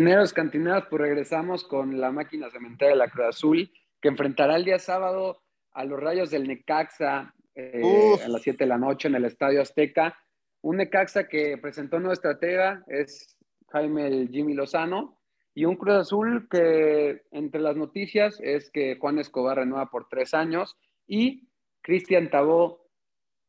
[0.00, 4.64] Cantineros, cantineras, pues regresamos con la máquina cementera de la Cruz Azul, que enfrentará el
[4.64, 7.82] día sábado a los Rayos del Necaxa eh,
[8.24, 10.16] a las 7 de la noche en el Estadio Azteca.
[10.62, 13.36] Un Necaxa que presentó nueva estratega, es
[13.68, 15.20] Jaime el Jimmy Lozano,
[15.54, 20.32] y un Cruz Azul que entre las noticias es que Juan Escobar renueva por tres
[20.32, 21.46] años y
[21.82, 22.88] Cristian Tabó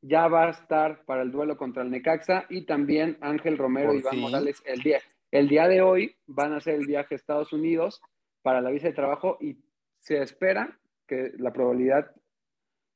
[0.01, 3.99] ya va a estar para el duelo contra el Necaxa y también Ángel Romero y
[3.99, 4.19] Iván.
[4.19, 4.99] Morales el día,
[5.31, 8.01] el día de hoy van a hacer el viaje a Estados Unidos
[8.41, 9.57] para la visa de trabajo y
[9.99, 12.11] se espera que la probabilidad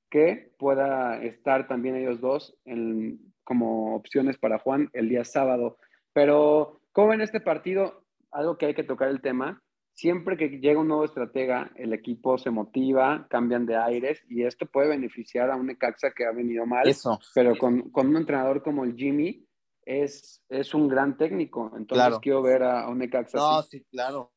[0.09, 5.77] que pueda estar también ellos dos en- como opciones para Juan el día sábado.
[6.13, 8.03] Pero, ¿cómo ven este partido?
[8.31, 9.61] Algo que hay que tocar el tema.
[9.93, 14.65] Siempre que llega un nuevo estratega, el equipo se motiva, cambian de aires y esto
[14.65, 17.19] puede beneficiar a un Necaxa que ha venido mal, Eso.
[17.33, 19.44] pero con, con un entrenador como el Jimmy
[19.85, 21.67] es, es un gran técnico.
[21.77, 22.19] Entonces Claro.
[22.19, 23.79] quiero ver a, a un Necaxa No, así.
[23.79, 24.31] sí, claro.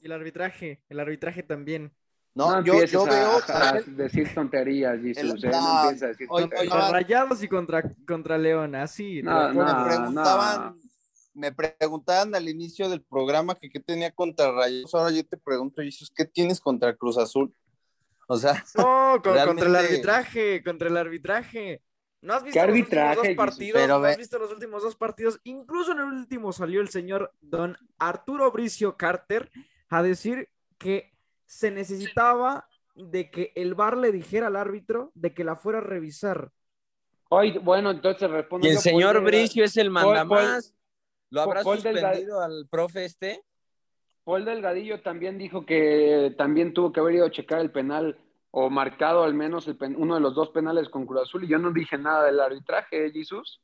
[0.00, 1.92] Y el arbitraje, el arbitraje también.
[2.34, 3.30] No, No yo, yo a- veo.
[3.48, 5.42] a, decir tonterías, Jesús.
[5.44, 5.50] El- ¿eh?
[5.52, 6.72] No no, empieces a decir oye, tonterías.
[6.74, 6.90] Contra.
[6.90, 9.22] Rayados y contra, contra León, así.
[9.22, 10.76] No, me no, preguntaban,
[11.32, 14.92] me preguntaban al inicio del programa que qué tenía contra Rayos.
[14.94, 17.54] Ahora yo te pregunto, Jesús, ¿qué tienes contra Cruz Azul?
[18.26, 21.82] O sea, No, con- contra el arbitraje, contra el arbitraje.
[22.24, 23.80] ¿No has visto ¿Qué los últimos dos partidos?
[23.82, 25.40] Pero ¿No has visto los últimos dos partidos?
[25.44, 29.50] Incluso en el último salió el señor don Arturo Bricio Carter
[29.90, 31.12] a decir que
[31.44, 35.82] se necesitaba de que el VAR le dijera al árbitro de que la fuera a
[35.82, 36.50] revisar.
[37.28, 40.74] Hoy, bueno, entonces respondo Y el señor Bricio es el Paul- mandamás.
[41.28, 43.42] ¿Lo habrá Paul suspendido al profe este?
[44.24, 48.18] Paul Delgadillo también dijo que también tuvo que haber ido a checar el penal
[48.56, 51.48] o marcado al menos el pen- uno de los dos penales con Cruz Azul y
[51.48, 53.60] yo no dije nada del arbitraje, ¿eh, Jesús.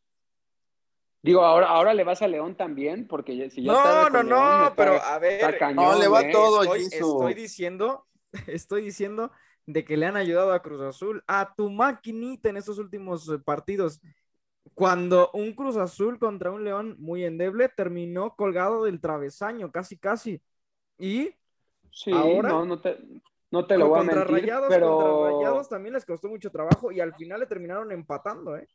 [1.22, 4.29] Digo, ahora, ahora le vas a León también, porque si ya No, no, con León,
[4.29, 6.33] no, está- pero a ver, cañón, No, le va güey.
[6.33, 8.07] todo, estoy, estoy diciendo,
[8.48, 9.31] estoy diciendo
[9.66, 13.38] de que le han ayudado a Cruz Azul, a tu maquinita en estos últimos eh,
[13.38, 14.00] partidos.
[14.74, 20.42] Cuando un Cruz Azul contra un León muy endeble terminó colgado del travesaño, casi, casi.
[20.98, 21.31] Y
[21.92, 22.98] Sí, ahora- no, no te,
[23.51, 24.97] no te lo voy a contra mentir, Rayados, pero...
[24.97, 28.69] contra Rayados también les costó mucho trabajo y al final le terminaron empatando, ¿eh?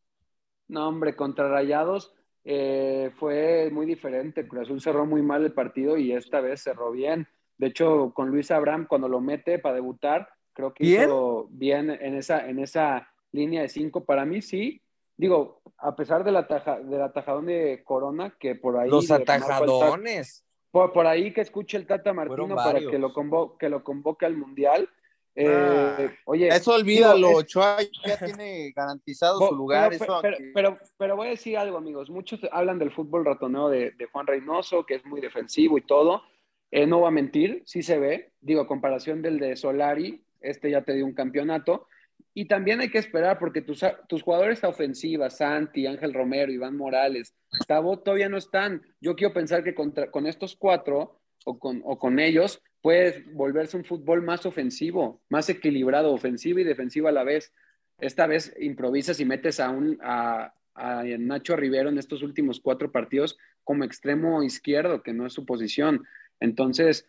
[0.68, 4.48] No, hombre, contra Rayados eh, fue muy diferente.
[4.48, 7.28] Cruz Azul cerró muy mal el partido y esta vez cerró bien.
[7.58, 11.04] De hecho, con Luis Abraham, cuando lo mete para debutar, creo que ¿Bien?
[11.04, 14.06] hizo bien en esa, en esa línea de cinco.
[14.06, 14.82] Para mí, sí.
[15.18, 18.90] Digo, a pesar del, ataja, del atajadón de Corona, que por ahí.
[18.90, 20.45] Los atajadones.
[20.76, 24.26] Por, por ahí que escuche el Tata Martino para que lo, convo que lo convoque
[24.26, 24.90] al Mundial.
[25.34, 26.12] Eh, Ah.
[26.26, 27.28] oye, eso olvídalo.
[27.28, 29.90] digo, es- Ochoa ya tiene garantizado Bo- su lugar.
[29.92, 32.10] Pero, eso pero, aquí- pero- pero voy a decir algo, amigos.
[32.10, 36.24] Muchos hablan del fútbol ratoneo de, de Juan Reynoso, que es muy defensivo y todo.
[36.72, 38.32] Eh, no voy a mentir, sí se ve.
[38.42, 41.88] Digo, a comparación del de Solari, este ya te dio un campeonato.
[42.38, 46.76] Y también hay que esperar porque tus, tus jugadores a ofensiva, Santi, Ángel Romero, Iván
[46.76, 47.34] Morales,
[47.66, 48.82] Tabo, todavía no están.
[49.00, 53.78] Yo quiero pensar que contra- con estos cuatro o con, o con ellos puede volverse
[53.78, 57.54] un fútbol más ofensivo, más equilibrado, ofensivo y defensivo a la vez.
[58.00, 62.92] Esta vez improvisas y metes a, un, a, a Nacho Rivero en estos últimos cuatro
[62.92, 66.04] partidos como extremo izquierdo, que no es su posición.
[66.42, 67.08] Entonces,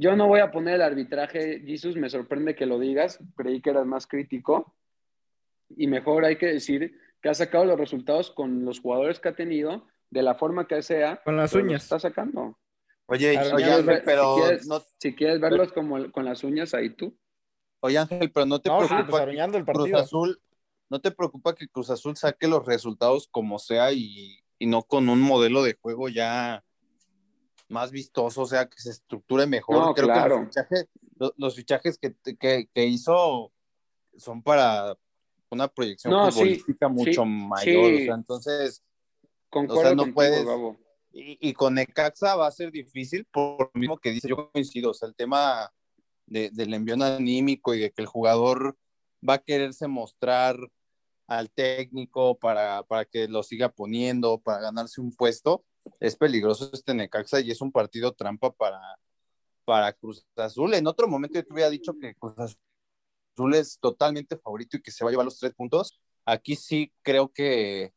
[0.00, 3.68] yo no voy a poner el arbitraje, Jesus, me sorprende que lo digas, creí que
[3.70, 4.74] eras más crítico.
[5.76, 9.36] Y mejor hay que decir que ha sacado los resultados con los jugadores que ha
[9.36, 11.20] tenido, de la forma que sea.
[11.22, 11.82] Con las uñas.
[11.82, 12.58] Está sacando.
[13.06, 16.72] Oye, Claro, Ángel, ver- pero si quieres, no, si quieres verlos como con las uñas
[16.72, 17.14] ahí tú.
[17.80, 19.98] oye, Ángel, pero no te No, sí, pues el Cruz partido.
[19.98, 20.40] Azul,
[20.88, 25.08] no te preocupa que Cruz Azul saque los resultados como sea y, y no con
[25.08, 26.64] un modelo de juego ya
[27.70, 29.76] más vistoso, o sea, que se estructure mejor.
[29.76, 30.36] No, Creo que claro.
[30.40, 33.52] los fichajes, lo- los fichajes que, que, que hizo
[34.16, 34.98] son para
[35.50, 38.02] una proyección No, sí, futbolística mucho sí, mayor, sí.
[38.02, 38.82] o sea, entonces,
[39.48, 40.46] Concuerdo O sea, no contigo, puedes-
[41.12, 44.94] y con Necaxa va a ser difícil por lo mismo que dice, yo coincido, o
[44.94, 45.72] sea, el tema
[46.26, 48.76] de- del envión anímico y de que el jugador
[49.28, 50.56] va a quererse mostrar
[51.26, 55.64] al técnico para, para que lo siga poniendo, para ganarse un puesto,
[55.98, 58.80] es peligroso este Necaxa y es un partido trampa para,
[59.64, 60.74] para Cruz Azul.
[60.74, 64.90] En otro momento yo te hubiera dicho que Cruz Azul es totalmente favorito y que
[64.90, 66.00] se va a llevar los tres puntos.
[66.24, 67.92] Aquí sí creo que,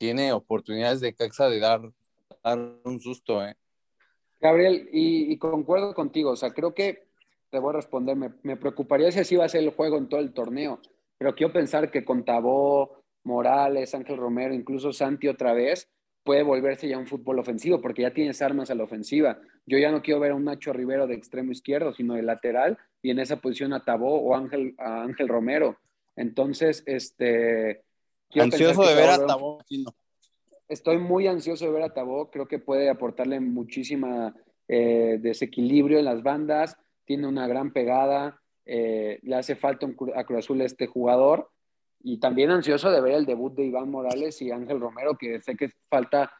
[0.00, 1.82] tiene oportunidades de Caxa de dar,
[2.42, 3.54] dar un susto, ¿eh?
[4.40, 7.06] Gabriel, y, concuerdo contigo, o sea, creo que
[7.50, 10.20] te voy a responder, me, preocuparía si así va a ser el juego en todo
[10.20, 10.80] el torneo,
[11.18, 15.90] pero quiero pensar que con Tabó, Morales, Ángel Romero, incluso Santi otra vez,
[16.22, 19.38] puede volverse ya un fútbol ofensivo, porque ya tienes armas a la ofensiva.
[19.66, 22.78] Yo ya no quiero ver a un Nacho Rivero de extremo izquierdo, sino de lateral,
[23.02, 25.78] y en esa posición a Tabó o Ángel, a Ángel Romero.
[26.16, 27.82] Entonces, este...
[28.34, 29.58] Ansioso de ver a Tabó.
[30.68, 34.34] Estoy muy ansioso de ver a Tabó, creo que puede aportarle muchísima
[34.68, 40.38] eh, desequilibrio en las bandas, tiene una gran pegada, eh, le hace falta a Cruz
[40.38, 41.50] Azul este jugador,
[42.02, 45.56] y también ansioso de ver el debut de Iván Morales y Ángel Romero, que sé
[45.56, 46.32] que falta,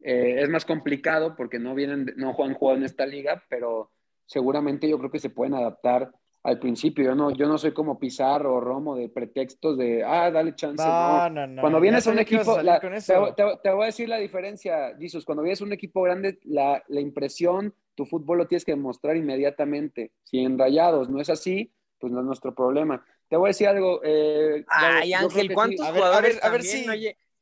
[0.00, 3.90] eh, es más complicado porque no vienen, no han jugado en esta liga, pero
[4.26, 6.12] seguramente yo creo que se pueden adaptar
[6.44, 7.04] al principio.
[7.04, 10.84] Yo no, yo no soy como Pizarro o Romo de pretextos de, ah, dale chance.
[10.86, 11.60] No, no, no.
[11.60, 15.24] Cuando vienes a un equipo, te, voy a decir la diferencia, Jesus.
[15.24, 19.16] Cuando vienes a un equipo grande, la, la impresión, tu fútbol lo tienes que demostrar
[19.16, 20.12] inmediatamente.
[20.22, 23.04] Si en rayados no es así, pues no es nuestro problema.
[23.28, 24.00] Te voy a decir algo.
[24.02, 26.38] Eh, Ay, Ángel, ¿cuántos jugadores?
[26.42, 26.86] A ver, si.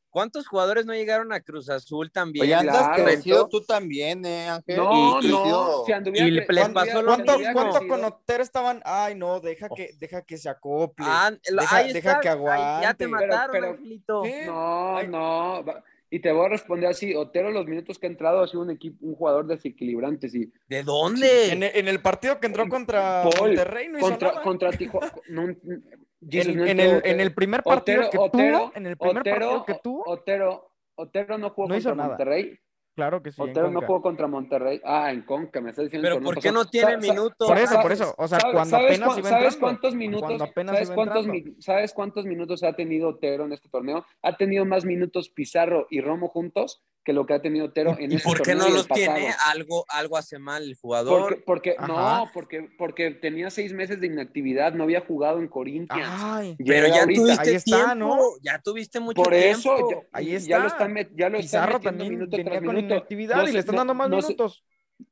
[0.09, 2.45] ¿Cuántos jugadores no llegaron a Cruz Azul también?
[2.45, 4.77] Oye, andas crecido tú también, ¿eh, Ángel?
[4.77, 5.83] No, no.
[5.85, 8.81] Si y les pasó lo ¿Cuánto, ¿Cuánto con Otero estaban?
[8.83, 11.05] Ay, no, deja que, deja que se acople.
[11.07, 12.83] Ah, deja, deja que aguante.
[12.83, 14.23] ya te mataron, pero, Angelito.
[14.45, 15.65] No, no.
[16.09, 18.71] Y te voy a responder así, Otero los minutos que ha entrado ha sido un
[18.71, 20.51] equipo, un jugador desequilibrante, sí.
[20.67, 21.51] ¿De dónde?
[21.51, 24.41] En, el partido que entró contra Monterrey no hizo nada.
[24.41, 25.11] Contra Tijuana.
[25.29, 30.73] en, el, en, el, primer partido que tuvo, en el primer partido que tuvo, Otero,
[30.95, 32.57] Otero no jugó contra Monterrey.
[32.97, 33.39] Claro que sí.
[33.39, 34.81] Otero no jugó contra Monterrey.
[34.83, 36.07] Ah, en Conca, me está diciendo.
[36.09, 37.47] Pero ¿por qué no tiene minutos?
[37.47, 38.15] Por eso, por eso.
[38.17, 40.39] O sea, cuando apenas iba ¿Sabes cuántos minutos?
[40.39, 41.27] ¿sabes cuántos,
[41.59, 44.03] ¿Sabes cuántos minutos ha tenido Otero en este torneo?
[44.23, 48.11] Ha tenido más minutos Pizarro y Romo juntos que lo que ha tenido Otero en
[48.11, 49.29] ¿Y por qué no los tiene?
[49.45, 51.41] Algo, algo hace mal el jugador.
[51.45, 56.05] Porque, no, porque, porque tenía seis meses de inactividad, no había jugado en Corinthians.
[56.05, 58.19] Ay, pero ya tuviste ahí está, ¿no?
[58.41, 59.57] Ya tuviste mucho por tiempo.
[59.57, 60.49] Eso, ya, ahí está.
[60.49, 62.79] Ya lo están, ya lo están metiendo también minuto tras minuto.
[62.79, 64.65] Inactividad no y le están dando más minutos.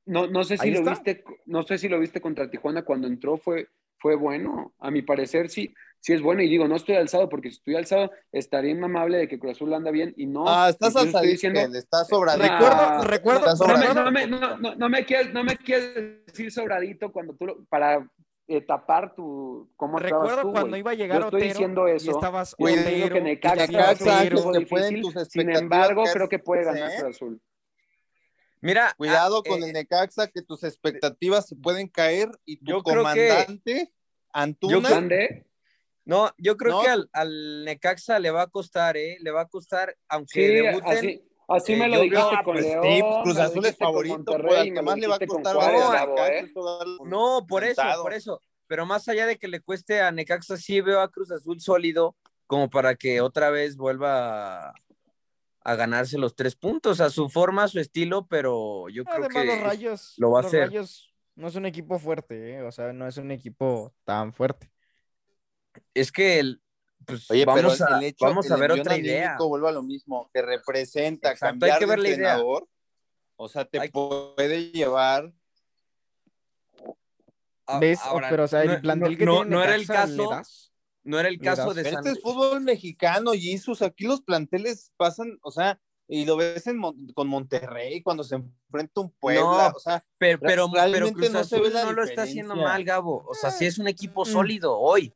[0.06, 3.38] No, no sé si lo viste, no sé si lo viste contra Tijuana cuando entró,
[3.38, 3.70] fue,
[4.06, 4.72] fue bueno.
[4.78, 6.44] A mi parecer sí, sí es bueno.
[6.44, 9.74] Y digo, no estoy alzado, porque si estoy alzado, estaría inamable de que Cruz Azul
[9.74, 10.44] anda bien y no.
[10.48, 11.26] Ah, estás alzado.
[11.26, 12.48] Diciendo, estás sobradito.
[12.48, 13.96] Recuerdo, recuerdo.
[13.96, 18.08] No, me, no, no, no, me quieres, no me quieres decir sobradito cuando tú, para
[18.48, 22.06] eh, tapar tu cómo Recuerdo tú, cuando iba a llegar Yo estoy Otero diciendo eso.
[22.06, 23.68] y estabas Otero, que Necaxa,
[24.30, 27.42] que pueden tus Sin embargo, creo que puede ganar Cruz Azul.
[28.62, 32.84] Mira, cuidado ah, con eh, el Necaxa, que tus expectativas se pueden caer y tu
[32.84, 33.95] comandante
[34.36, 34.90] Antuna.
[36.04, 39.18] no, yo creo que al, Necaxa le va a costar, ¿eh?
[39.22, 43.24] Le va a costar, aunque sí, Así, así eh, me lo dijiste con pues, León,
[43.24, 45.56] Cruz Azul es favorito, el que más le va a costar.
[46.30, 46.54] ¿eh?
[47.06, 48.42] no, por eso, por eso.
[48.68, 52.18] Pero más allá de que le cueste a Necaxa, sí veo a Cruz Azul sólido
[52.46, 54.74] como para que otra vez vuelva
[55.62, 59.46] a ganarse los tres puntos a su forma, a su estilo, pero yo creo que
[59.46, 60.68] los rayos, lo va a los hacer.
[60.68, 62.62] Rayos no es un equipo fuerte, ¿eh?
[62.64, 64.72] o sea, no es un equipo tan fuerte.
[65.94, 66.62] Es que el,
[67.06, 69.38] pues Oye, vamos pero a, el hecho, vamos a ver otra idea.
[69.38, 73.34] Vuelvo a lo mismo, que representa Exacto, cambiar hay que ver de entrenador, idea.
[73.36, 73.90] o sea, te hay...
[73.90, 75.34] puede llevar
[77.80, 78.00] ¿Ves?
[78.04, 80.42] Ahora, pero, o sea, el no, plantel no, que no, tiene no era el caso,
[81.04, 81.96] no era el caso de San...
[81.96, 86.82] Este es fútbol mexicano, Jesus, aquí los planteles pasan, o sea, y lo ves en,
[87.14, 91.40] con Monterrey cuando se enfrenta un Puebla, no, o sea, pero, pero, pero Cruz no,
[91.40, 94.26] Azul no lo está haciendo mal, Gabo, o sea, sí es un equipo mm.
[94.26, 95.14] sólido hoy,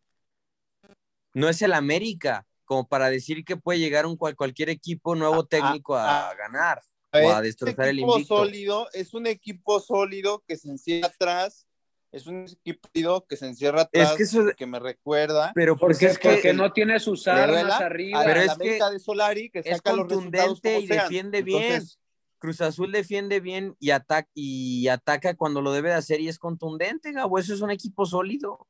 [1.34, 5.46] no es el América, como para decir que puede llegar un cual, cualquier equipo nuevo
[5.46, 6.82] técnico a, a ganar
[7.12, 8.38] a o a destrozar este el invicto.
[8.38, 11.68] Sólido, es un equipo sólido que se encierra atrás
[12.12, 15.52] es un equipo que se encierra atrás, es que, eso, que me recuerda.
[15.54, 18.24] Pero porque, es que, porque no tiene sus armas arriba.
[18.26, 21.64] Pero es que de Solari, que es contundente y defiende bien.
[21.64, 22.00] Entonces,
[22.40, 26.40] Cruz Azul defiende bien y, ataca y ataca cuando lo debe de hacer y es
[26.40, 27.38] contundente, Gabo.
[27.38, 28.68] Eso es un equipo sólido.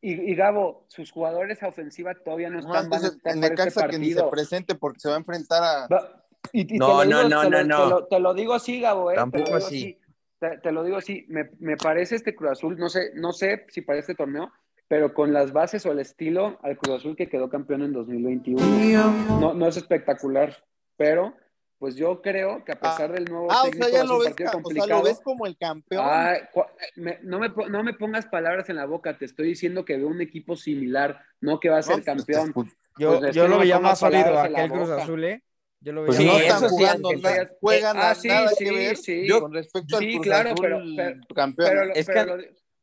[0.00, 2.88] Y, y Gabo, sus jugadores a ofensiva todavía no están.
[2.88, 6.24] No, entonces, en el caso que ni se presente porque se va a enfrentar a.
[6.52, 7.84] Y, y no, no, digo, no, no, lo, no.
[7.84, 9.12] Te lo, te lo, digo así, Gabo.
[9.12, 9.14] ¿eh?
[9.14, 9.64] Tampoco así.
[9.64, 10.01] así
[10.42, 13.64] te, te, lo digo así, me, me, parece este Cruz Azul, no sé, no sé
[13.68, 14.50] si para este torneo,
[14.88, 19.38] pero con las bases o el estilo al Cruz Azul que quedó campeón en 2021.
[19.40, 20.64] No, no es espectacular,
[20.96, 21.34] pero
[21.78, 24.34] pues yo creo que a pesar del nuevo ah, técnico o sea, ya lo ves,
[24.50, 26.04] complicado, o sea, lo ves como el campeón.
[26.04, 26.34] Ah,
[26.96, 30.08] me, no, me, no me pongas palabras en la boca, te estoy diciendo que veo
[30.08, 32.52] un equipo similar, no que va a ser no, campeón.
[32.52, 34.90] Pues, yo, pues, yo no lo veía más sólido aquel Cruz.
[34.90, 35.42] Azul, ¿eh?
[35.82, 36.42] Yo lo Pues veía no más.
[36.42, 37.22] están eso sí, jugando, Ángel.
[37.22, 39.26] na- juegan Ah, a sí, nada sí, que ver sí.
[39.28, 41.68] Yo- con respecto al Sí, Cruz claro, Azul pero- pero- campeón.
[41.70, 42.26] Pero, lo- Es pero que-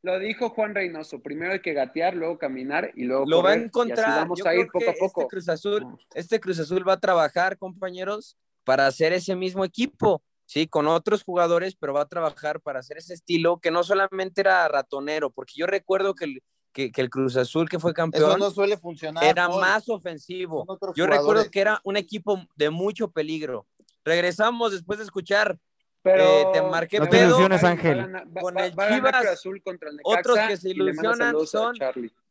[0.04, 3.42] lo, lo dijo Juan Reynoso, primero hay que gatear, luego caminar y luego Lo va
[3.42, 4.10] a correr, y así encontrar.
[4.22, 5.22] vamos Yo a ir creo poco a poco.
[5.22, 10.22] Este Cruz Azul, este Cruz Azul va a trabajar, compañeros, para hacer ese mismo equipo,
[10.46, 14.42] sí, con otros jugadores, pero va a trabajar para hacer ese estilo que no solamente
[14.42, 16.44] era ratonero, porque yo recuerdo que el,
[16.80, 19.22] que, que el Cruz Azul que fue Eso campeón no suele funcionar.
[19.24, 19.60] era Paul.
[19.62, 20.66] más ofensivo.
[20.66, 21.18] Yo jugadores.
[21.20, 23.68] recuerdo que era un equipo de mucho peligro.
[24.06, 25.60] Regresamos después de escuchar
[26.02, 27.38] Pero Eh, te marqué No pedo.
[27.38, 28.08] Ángel.
[28.40, 31.76] Con va- el Chivas, Azul contra el Necaxa otros que se ilusionan son-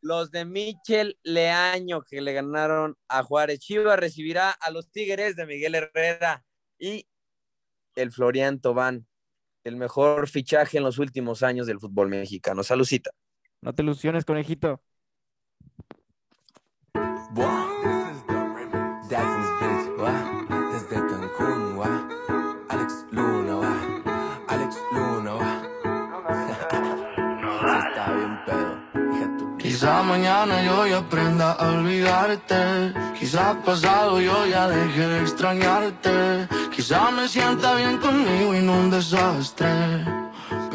[0.00, 3.58] los de Michel Leaño que le ganaron a Juárez.
[3.60, 6.42] Chivas recibirá a los Tigres de Miguel Herrera
[6.78, 7.06] y
[7.94, 9.06] el Florian Tobán,
[9.64, 12.62] el mejor fichaje en los últimos años del fútbol mexicano.
[12.62, 13.10] Salucita.
[13.60, 14.80] No te ilusiones, conejito.
[22.68, 23.60] Alex Luna.
[24.48, 25.34] Alex Luna,
[29.58, 32.92] Quizá mañana yo ya aprenda a olvidarte.
[33.18, 36.48] Quizá pasado yo ya deje de extrañarte.
[36.74, 40.04] Quizá me sienta bien conmigo y un desastre.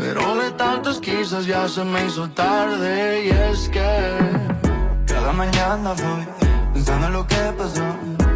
[0.03, 3.25] Pero de tantas quizás ya se me hizo tarde.
[3.25, 3.87] Y es que
[5.07, 6.27] cada mañana voy
[6.73, 7.85] pensando en lo que pasó.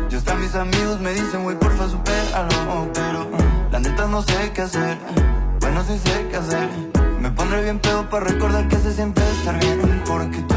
[0.09, 2.89] Ya están mis amigos, me dicen, güey, porfa, supéralo.
[2.93, 3.27] Pero
[3.69, 4.97] la neta no sé qué hacer.
[5.59, 6.69] Bueno, sí sé qué hacer.
[7.19, 10.03] Me pondré bien pedo para recordar que se siempre estar bien.
[10.05, 10.55] Porque tú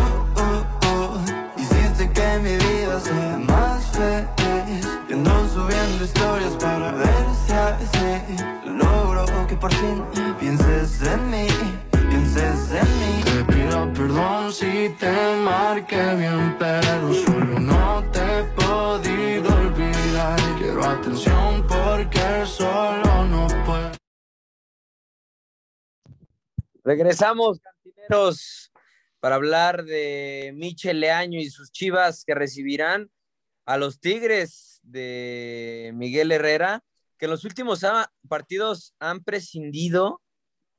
[1.56, 4.39] hiciste que mi vida sea más feliz.
[5.10, 10.04] Y ando subiendo historias para ver si así logro que por fin
[10.38, 11.48] pienses en mí.
[11.90, 13.20] Pienses en mí.
[13.24, 20.38] Te pido perdón si te marqué bien, pero solo no te he podido olvidar.
[20.60, 23.90] Quiero atención porque solo no puedo.
[26.84, 28.70] Regresamos, cantineros,
[29.18, 33.10] para hablar de Michel Leaño y sus chivas que recibirán
[33.66, 36.82] a los Tigres de Miguel Herrera,
[37.18, 37.84] que en los últimos
[38.28, 40.20] partidos han prescindido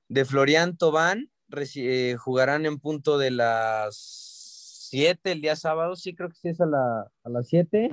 [0.07, 1.31] de Florian Tobán.
[1.75, 6.61] Eh, jugarán en punto de las 7 el día sábado, sí creo que sí es
[6.61, 7.89] a, la- a las 7.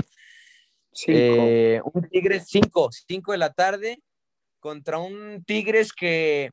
[0.92, 1.14] Cinco.
[1.16, 4.02] Eh, un Tigres 5, 5 de la tarde
[4.60, 6.50] contra un Tigres que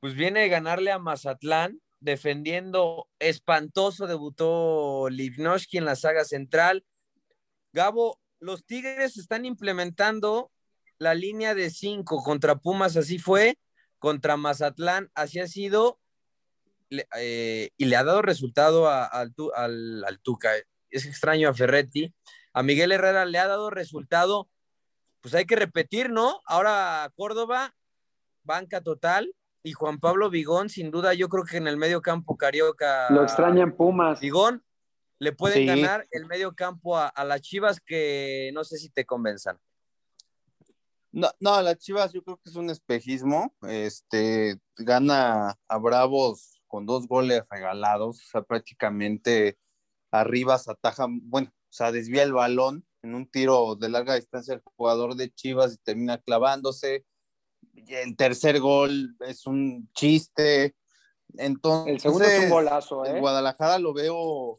[0.00, 6.84] pues viene de ganarle a Mazatlán, defendiendo espantoso, debutó Livnoski en la saga central.
[7.72, 10.50] Gabo, los Tigres están implementando
[10.98, 13.58] la línea de 5 contra Pumas, así fue,
[13.98, 15.98] contra Mazatlán, así ha sido,
[17.18, 20.50] eh, y le ha dado resultado a- al- al Tuca.
[20.90, 22.14] Es extraño a Ferretti,
[22.52, 24.48] a Miguel Herrera le ha dado resultado,
[25.20, 26.40] pues hay que repetir, ¿no?
[26.46, 27.74] Ahora Córdoba,
[28.44, 32.36] banca total, y Juan Pablo Vigón, sin duda, yo creo que en el medio campo
[32.36, 33.08] carioca.
[33.10, 34.20] Lo extrañan Pumas.
[34.20, 34.62] Vigón,
[35.24, 35.66] le pueden Sí.
[35.66, 39.58] ganar el medio campo a, a las Chivas que no sé si te convenzan.
[41.12, 43.54] No, no, las Chivas yo creo que es un espejismo.
[43.68, 49.58] Este gana a Bravos con dos goles regalados, o sea, prácticamente
[50.10, 54.54] arriba se ataja, bueno, o sea, desvía el balón en un tiro de larga distancia
[54.54, 57.04] el jugador de Chivas y termina clavándose.
[57.74, 60.74] Y el tercer gol es un chiste.
[61.36, 63.20] Entonces, El segundo es un golazo, ¿eh?
[63.20, 64.56] Guadalajara lo veo.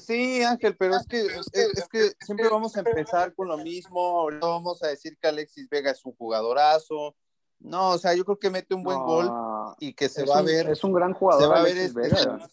[0.00, 4.20] Sí, Ángel, pero es que, es, es que siempre vamos a empezar con lo mismo.
[4.20, 7.14] Ahorita vamos a decir que Alexis Vega es un jugadorazo.
[7.58, 9.30] No, o sea, yo creo que mete un buen No, gol
[9.78, 10.68] y que se va a ver.
[10.70, 11.42] Es un gran jugador.
[11.44, 12.48] se va a ver este- Vega.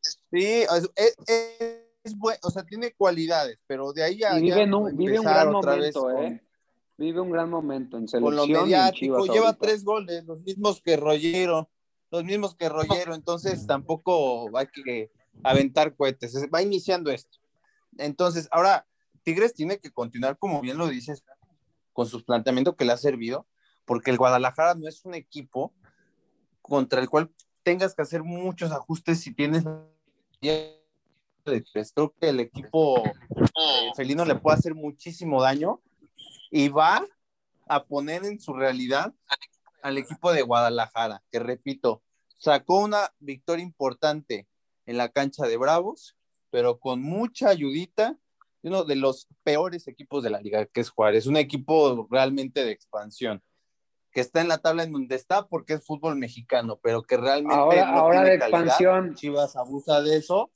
[0.00, 1.16] Sí, es, es,
[2.04, 5.24] es buen- o sea, tiene cualidades, pero de ahí a Y vive, un, vive un
[5.24, 6.42] gran momento, con- ¿eh?
[6.98, 9.66] Vive un gran momento en con lo selección y en mediático, lleva ahorita.
[9.66, 11.70] tres goles, los mismos que Rollero,
[12.10, 15.10] los mismos que Rollero, entonces tampoco hay que
[15.44, 17.38] aventar cohetes, es- va iniciando esto.
[17.98, 18.86] Entonces, ahora,
[19.22, 21.24] Tigres tiene que continuar, como bien lo dices,
[21.92, 23.46] con sus planteamientos que le ha servido,
[23.84, 25.72] porque el Guadalajara no es un equipo
[26.60, 27.30] contra el cual
[27.62, 29.64] tengas que hacer muchos ajustes si tienes
[30.40, 33.02] creo que el equipo
[33.96, 35.80] felino le puede hacer muchísimo daño
[36.50, 37.04] y va
[37.68, 39.12] a poner en su realidad
[39.82, 42.02] al equipo de Guadalajara, que repito,
[42.38, 44.46] sacó una victoria importante
[44.92, 46.16] en la cancha de Bravos,
[46.50, 48.16] pero con mucha ayudita
[48.62, 52.64] de uno de los peores equipos de la liga, que es Juárez, un equipo realmente
[52.64, 53.42] de expansión,
[54.12, 57.54] que está en la tabla en donde está porque es fútbol mexicano, pero que realmente
[57.56, 58.60] Ahora, no ahora tiene de calidad.
[58.60, 59.14] expansión.
[59.14, 60.52] Chivas abusa de eso.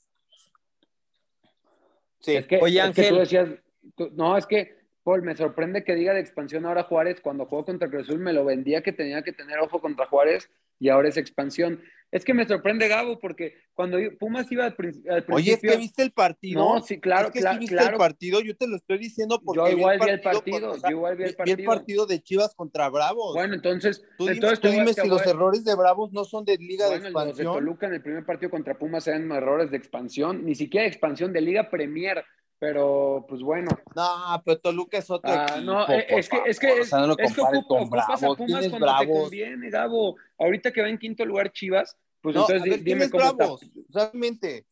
[2.21, 3.09] Sí, Es que, Oye, es que Ángel.
[3.09, 3.49] tú decías,
[3.97, 7.21] tú- no, es que Paul, me sorprende que diga de expansión ahora Juárez.
[7.21, 10.51] Cuando jugó contra Cruz Azul me lo vendía que tenía que tener ojo contra Juárez
[10.81, 11.81] y ahora es expansión.
[12.11, 15.13] Es que me sorprende Gabo porque cuando Pumas iba al, principio...
[15.29, 16.61] Oye, es que viste el partido.
[16.63, 17.91] No, sí, claro, es que claro, viste claro.
[17.91, 20.91] el partido, yo te lo estoy diciendo porque yo igual vi el partido, o sea,
[20.91, 21.59] yo igual vi el vi partido.
[21.59, 23.35] el partido de Chivas contra Bravos.
[23.35, 26.57] Bueno, entonces, tú entonces dime, tú dime si los errores de Bravos no son de
[26.57, 27.55] liga Bueno, de los de expansión.
[27.55, 31.33] Toluca en el primer partido contra Pumas eran errores de expansión, ni siquiera de expansión
[31.33, 32.25] de Liga Premier,
[32.59, 33.71] pero pues bueno.
[33.95, 35.61] No, pero Toluca es otro Ah, equipo.
[35.61, 37.83] no, eh, es que, es que, es, o sea, no lo es que ocupa- con
[37.83, 38.37] ocupas a Bravos.
[38.39, 39.23] Pumas cuando te Bravos.
[39.23, 40.17] conviene, Gabo.
[40.39, 43.11] Ahorita que va en quinto lugar Chivas, pues No, entonces ver, di- ¿quién dime es
[43.11, 43.63] cómo Bravos?
[43.63, 43.81] está.
[43.91, 44.67] Realmente.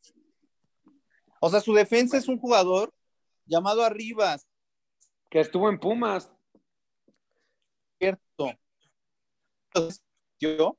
[1.40, 2.92] O sea, su defensa es un jugador
[3.46, 4.46] llamado Arribas,
[5.30, 6.30] Que estuvo en Pumas.
[7.98, 8.50] ¿cierto?
[10.40, 10.76] Yo,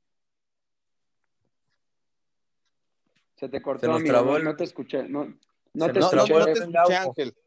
[3.35, 5.03] Se te cortó, Se nos amigo, trabó no, el- no te escuché.
[5.09, 5.27] No,
[5.75, 6.33] no te no, nos no, escuché.
[6.39, 7.37] no te escuché, Ángel.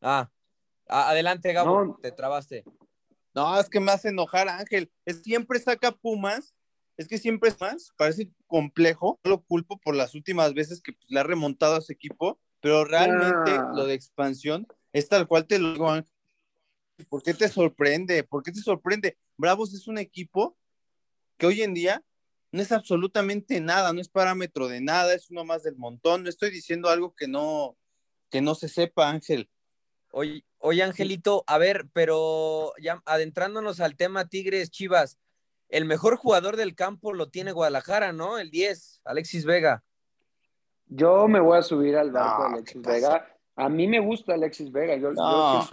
[0.00, 0.30] Ah,
[0.88, 1.98] adelante, Gabo, No.
[2.02, 2.64] te trabaste.
[3.34, 4.90] No, es que me hace enojar, Ángel.
[5.04, 6.54] Es siempre saca Pumas.
[6.96, 9.18] Es que siempre es más, parece complejo.
[9.24, 12.38] No lo culpo por las últimas veces que pues, le ha remontado a su equipo,
[12.60, 13.70] pero realmente Ah.
[13.74, 16.12] lo de expansión es tal cual te lo digo, Ángel.
[17.08, 18.22] ¿Por qué te sorprende?
[18.22, 19.18] ¿Por qué te sorprende?
[19.36, 20.56] Bravos es un equipo
[21.36, 22.04] que hoy en día
[22.54, 26.22] no es absolutamente nada, no es parámetro de nada, es uno más del montón.
[26.22, 27.76] No estoy diciendo algo que no,
[28.30, 29.50] que no se sepa, Ángel.
[30.12, 35.18] Oye, oye, Angelito, a ver, pero ya adentrándonos al tema Tigres Chivas,
[35.68, 38.38] el mejor jugador del campo lo tiene Guadalajara, ¿no?
[38.38, 39.82] El 10, Alexis Vega.
[40.86, 42.82] Yo me voy a subir al barco No, de Alexis.
[42.82, 43.36] Vega.
[43.56, 44.94] A mí me gusta Alexis Vega.
[44.94, 45.66] Yo, yo No.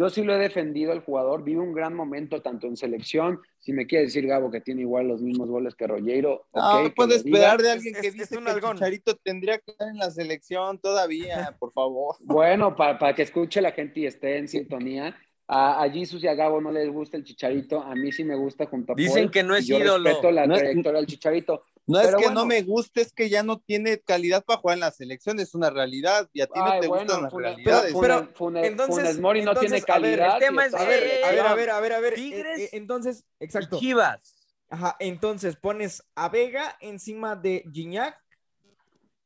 [0.00, 1.44] Yo sí lo he defendido al jugador.
[1.44, 3.38] Vive un gran momento tanto en selección.
[3.58, 6.94] Si me quiere decir Gabo que tiene igual los mismos goles que Rollero, No, ok,
[6.96, 7.16] no diga.
[7.16, 8.76] esperar de alguien que es- dice es un que el algón.
[8.76, 12.16] Chicharito tendría que estar en la selección todavía, por favor.
[12.20, 15.14] Bueno, para, para que escuche la gente y esté en sintonía.
[15.52, 17.82] A, a Jesus y a Gabo no les gusta el Chicharito.
[17.82, 20.04] A mí sí me gusta junto a Dicen Paul, que no es y yo ídolo.
[20.08, 21.62] respeto la No trayectoria del Chicharito.
[21.86, 22.32] No es que bueno.
[22.32, 25.54] no me guste, es que ya no tiene calidad para jugar en la selección, es
[25.54, 26.28] una realidad.
[26.32, 27.94] Y a ti no Ay, te bueno, gustan las realidades.
[28.00, 30.38] pero- Funes- Funes- entonces- Funes Mori no entonces, tiene a ver, el calidad.
[30.38, 32.14] tema es- A ver, Eh, a ver, a ver, a ver, a ver.
[32.14, 33.78] Tigres Eh, eh, entonces, Y exacto.
[33.80, 34.36] Chivas.
[34.68, 38.16] Ajá, entonces pones a Vega encima de Gignac.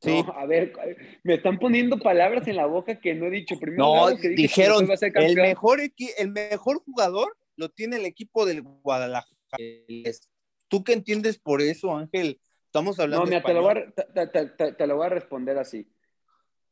[0.01, 0.23] Sí.
[0.23, 0.73] No, a ver,
[1.23, 3.59] me están poniendo palabras en la boca que no he dicho.
[3.59, 5.81] Primero No, que dije que dijeron, ser el mejor,
[6.19, 9.35] el mejor jugador lo tiene el equipo del Guadalajara.
[9.59, 10.29] Es-
[10.69, 12.41] ¿Tú qué entiendes por eso, Ángel?
[12.67, 15.11] Estamos hablando No, mira, te lo, voy a, te, te- te- te lo voy a
[15.11, 15.87] responder así.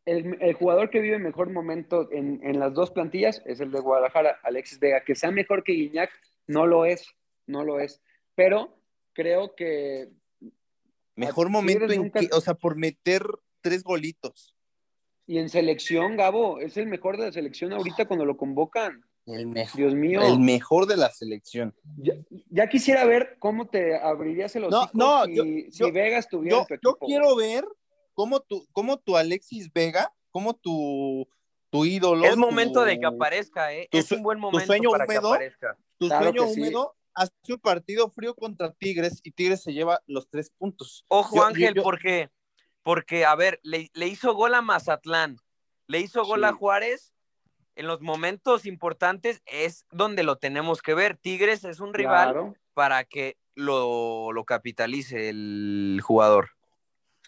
[0.05, 3.79] El, el jugador que vive mejor momento en, en las dos plantillas es el de
[3.81, 5.05] Guadalajara, Alexis Vega.
[5.05, 6.11] Que sea mejor que Guiñac,
[6.49, 7.07] no lo es,
[7.47, 8.03] no lo es.
[8.35, 8.77] Pero
[9.13, 10.09] creo que
[11.15, 13.23] Mejor momento en nunca- que, o sea, por meter
[13.61, 14.57] tres golitos.
[15.27, 19.05] Y en selección, Gabo, es el mejor de la selección ahorita cuando lo convocan.
[19.27, 20.21] El mejor, Dios mío.
[20.23, 21.75] el mejor de la selección.
[21.97, 22.15] Ya,
[22.51, 26.19] ya quisiera ver cómo te abrirías el No, hocico no, si, yo- si yo- Vega
[26.19, 27.65] estuviera Yo, en tu yo quiero ver
[28.15, 31.29] cómo tu, cómo tu Alexis Vega, cómo tu,
[31.71, 32.25] tu ídolo.
[32.25, 33.89] Es momento tu- de que aparezca, ¿eh?
[33.91, 35.29] tu Es un buen momento sueño para que húmedo?
[35.35, 35.79] aparezca.
[35.99, 36.61] Tu Claro sueño que sí.
[36.61, 41.05] húmedo hace un partido frío contra Tigres y Tigres se lleva los tres puntos.
[41.09, 42.29] Ojo, Yo- yo- Ángel, yo- porque,
[42.83, 45.37] porque, a ver, le, le hizo gol a Mazatlán,
[45.87, 46.47] le hizo gol Sí.
[46.47, 47.12] a Juárez.
[47.75, 51.17] En los momentos importantes es donde lo tenemos que ver.
[51.17, 52.55] Tigres es un rival Claro.
[52.75, 56.51] para que lo, lo capitalice el jugador.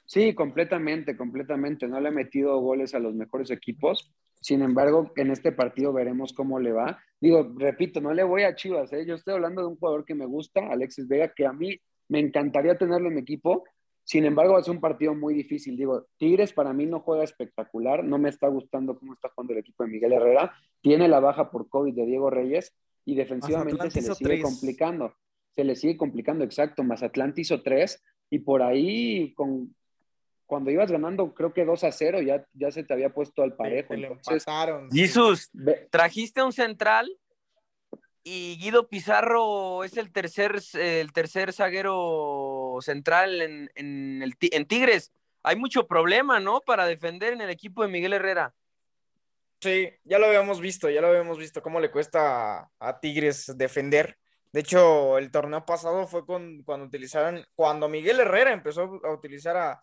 [0.07, 1.89] Sí, completamente, completamente.
[1.89, 4.13] No le ha metido goles a los mejores equipos.
[4.41, 6.99] Sin embargo, en este partido veremos cómo le va.
[7.21, 9.07] Digo, repito, no le voy a Chivas, ¿eh?
[9.07, 12.19] Yo estoy hablando de un jugador que me gusta, Alexis Vega, que a mí me
[12.19, 13.65] encantaría tenerlo en mi equipo.
[14.05, 15.77] Sin embargo, va a ser un partido muy difícil.
[15.77, 18.05] Digo, Tigres para mí no juega espectacular.
[18.05, 20.53] No me está gustando cómo está jugando el equipo de Miguel Herrera.
[20.83, 22.75] Tiene la baja por COVID de Diego Reyes
[23.07, 24.43] y defensivamente se le sigue tres.
[24.43, 25.15] complicando.
[25.55, 26.83] Se le sigue complicando, exacto.
[26.83, 29.75] Mazatlán hizo tres y por ahí con,
[30.47, 33.57] cuando ibas ganando, creo que 2 a 0, ya, ya se te había puesto al
[33.57, 33.89] parejo.
[33.95, 34.45] Te lo Entonces.
[34.93, 35.51] Jesús,
[35.91, 37.11] trajiste un central
[38.23, 45.13] y Guido Pizarro es el tercer, el tercer zaguero central en, en, Tigres.
[45.43, 46.61] Hay mucho problema, ¿no?
[46.61, 48.55] Para defender en el equipo de Miguel Herrera.
[49.61, 54.19] Sí, ya lo habíamos visto, ya lo habíamos visto, cómo le cuesta a, Tigres defender.
[54.53, 59.57] De hecho, el torneo pasado fue con, cuando utilizaron, cuando Miguel Herrera empezó a utilizar
[59.57, 59.81] a,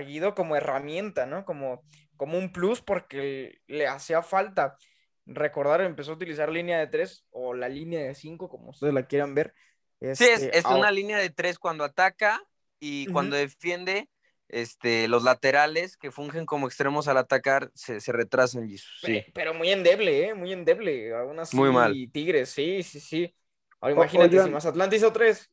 [0.00, 1.44] Guido como herramienta, ¿no?
[1.46, 1.82] Como,
[2.16, 4.76] como un plus porque le hacía falta.
[5.24, 9.06] Recordar, empezó a utilizar línea de tres o la línea de cinco, como ustedes la
[9.06, 9.54] quieran ver.
[10.00, 12.40] Sí, es, Este, es ahora- una línea de tres cuando ataca
[12.80, 14.08] y cuando defiende
[14.48, 19.00] este, los laterales que fungen como extremos al atacar se, se retrasan, Jesus.
[19.02, 19.22] Sí.
[19.34, 20.34] Pero muy endeble, ¿eh?
[20.34, 21.14] Muy endeble.
[21.14, 21.94] Aún así, Muy mal.
[22.12, 23.34] Tigres, sí, sí, sí.
[23.80, 24.46] Ahora imagínate oigan.
[24.46, 25.50] si Mazatlán hizo tres.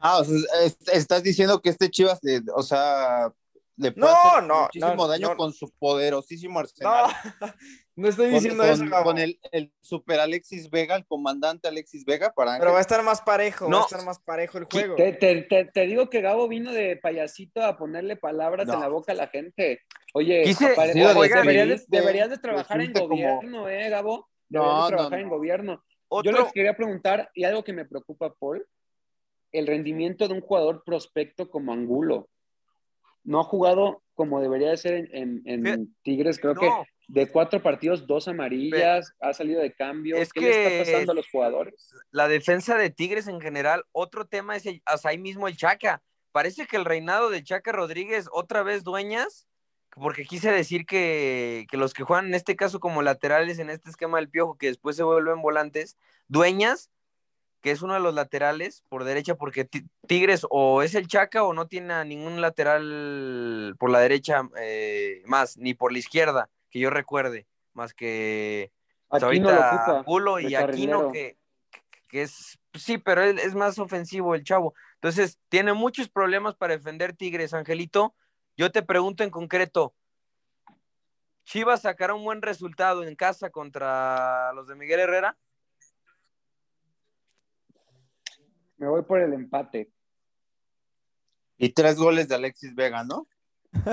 [0.00, 3.32] Ah, o sea, es- estás diciendo que este Chivas, eh, o sea,
[3.80, 5.36] le puede No, hacer no, muchísimo no, daño no.
[5.36, 7.04] con su poderosísimo No, arsenal.
[7.96, 9.04] no estoy Con, diciendo con- eso, Gabo.
[9.04, 13.02] con el, el super Alexis Vega, el comandante Alexis Vega, para Pero va a estar
[13.02, 14.96] más parejo, va a estar más parejo el juego.
[14.96, 18.74] Te, te- te- te digo que Gabo vino de payasito a ponerle palabras No.
[18.74, 19.80] en la boca a la gente.
[20.14, 23.10] Oye, Quise- apare- sí, oigan, oigan, deberías, de, viste, deberías de trabajar en resulta como-
[23.16, 24.28] gobierno, ¿eh, Gabo?
[24.48, 25.34] Deberías No, de no, trabajar en no.
[25.36, 25.84] gobierno.
[26.08, 28.66] Otro, Yo les quería preguntar, y algo que me preocupa, Paul,
[29.52, 32.28] el rendimiento de un jugador prospecto como Angulo.
[33.24, 36.70] No ha jugado como debería de ser en, en- en Fíjate, Tigres, creo que
[37.08, 40.16] de cuatro partidos, dos amarillas, ha salido de cambio.
[40.16, 41.90] Es ¿Qué le que- está pasando a los jugadores?
[42.10, 46.02] la defensa de Tigres en general, otro tema es el, hasta ahí mismo el Chaca.
[46.32, 49.48] Parece que el reinado de Chaca Rodríguez, otra vez dueñas,
[49.96, 53.90] porque quise decir que, que los que juegan en este caso como laterales en este
[53.90, 55.96] esquema del piojo, que después se vuelven volantes,
[56.28, 56.90] dueñas,
[57.60, 61.44] que es uno de los laterales por derecha, porque Ti- Tigres o es el Chaca
[61.44, 66.48] o no tiene a ningún lateral por la derecha eh, más, ni por la izquierda,
[66.70, 68.72] que yo recuerde, más que
[69.08, 69.62] pues, ahorita de
[70.40, 71.36] y Aquino que,
[72.08, 74.74] que es, sí, pero él es más ofensivo el chavo.
[74.94, 78.14] Entonces, tiene muchos problemas para defender Tigres, Angelito.
[78.56, 79.94] Yo te pregunto en concreto,
[81.44, 85.36] ¿Chivas sacará un buen resultado en casa contra los de Miguel Herrera?
[88.80, 89.92] Me voy por el empate.
[91.58, 93.28] Y tres goles de Alexis Vega, ¿no?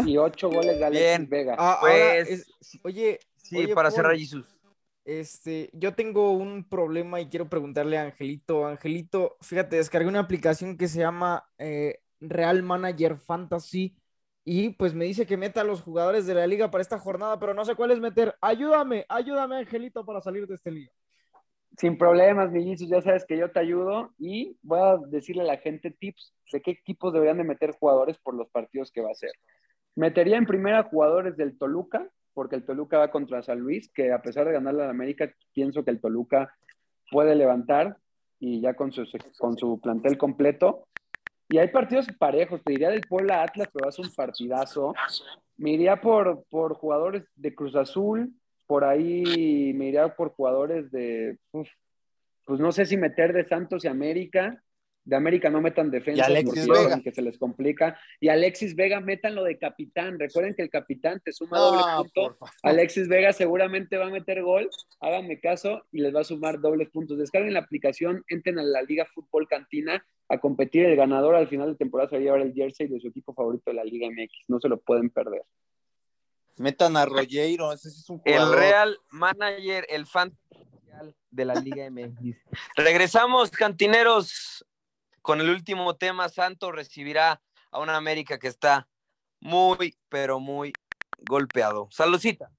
[0.05, 1.29] Y ocho goles de Alexis Bien.
[1.29, 1.55] Vega.
[1.59, 4.47] Ah, ahora Pues, es- oye, sí, oye, para Paul, cerrar Jesús.
[5.03, 8.65] Este, yo tengo un problema y quiero preguntarle a Angelito.
[8.65, 13.93] Angelito, fíjate, descargué una aplicación que se llama eh, Real Manager Fantasy
[14.45, 17.37] y pues me dice que meta a los jugadores de la liga para esta jornada,
[17.39, 18.37] pero no sé cuál es meter.
[18.39, 20.91] Ayúdame, ayúdame, Angelito, para salir de este liga.
[21.77, 25.45] Sin problemas, mi Jesus, ya sabes que yo te ayudo y voy a decirle a
[25.45, 29.09] la gente tips de qué equipos deberían de meter jugadores por los partidos que va
[29.09, 29.31] a hacer.
[29.95, 34.23] Metería en primera jugadores del Toluca, porque el Toluca va contra San Luis, que a
[34.23, 36.51] pesar de ganarle a la América, pienso que el Toluca
[37.11, 37.97] puede levantar
[38.39, 39.05] y ya con su,
[39.37, 40.87] con su plantel completo.
[41.47, 44.93] Y hay partidos parejos, te diría del Puebla Atlas, pero es un partidazo.
[45.57, 48.33] Me iría por, por jugadores de Cruz Azul,
[48.67, 51.67] por ahí me iría por jugadores de, uf,
[52.45, 54.61] pues no sé si meter de Santos y América.
[55.03, 57.97] De América no metan defensa porque se les complica.
[58.19, 60.19] Y Alexis Vega metan lo de capitán.
[60.19, 62.37] Recuerden que el capitán te suma doble punto.
[62.61, 64.69] Alexis Vega seguramente va a meter gol.
[64.99, 67.17] Háganme caso y les va a sumar dobles puntos.
[67.17, 70.83] Descarguen la aplicación, entren a la Liga Fútbol Cantina a competir.
[70.85, 73.33] El ganador al final de temporada se va a llevar el jersey de su equipo
[73.33, 74.49] favorito de la Liga MX.
[74.49, 75.43] No se lo pueden perder.
[76.57, 78.59] Metan a Rollero, ese es un El jugador.
[78.59, 80.37] Real Manager, el fan
[81.29, 82.35] de la Liga MX.
[82.75, 84.65] Regresamos, cantineros,
[85.21, 86.29] con el último tema.
[86.29, 87.41] Santos recibirá
[87.71, 88.87] a una América que está
[89.39, 90.73] muy, pero muy
[91.19, 91.87] golpeado.
[91.91, 92.51] Saludcita.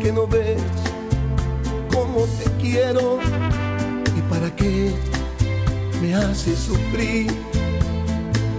[0.00, 0.60] Que no ves
[1.94, 3.20] cómo te quiero.
[4.16, 4.92] ¿Y para qué
[6.00, 7.30] me haces sufrir?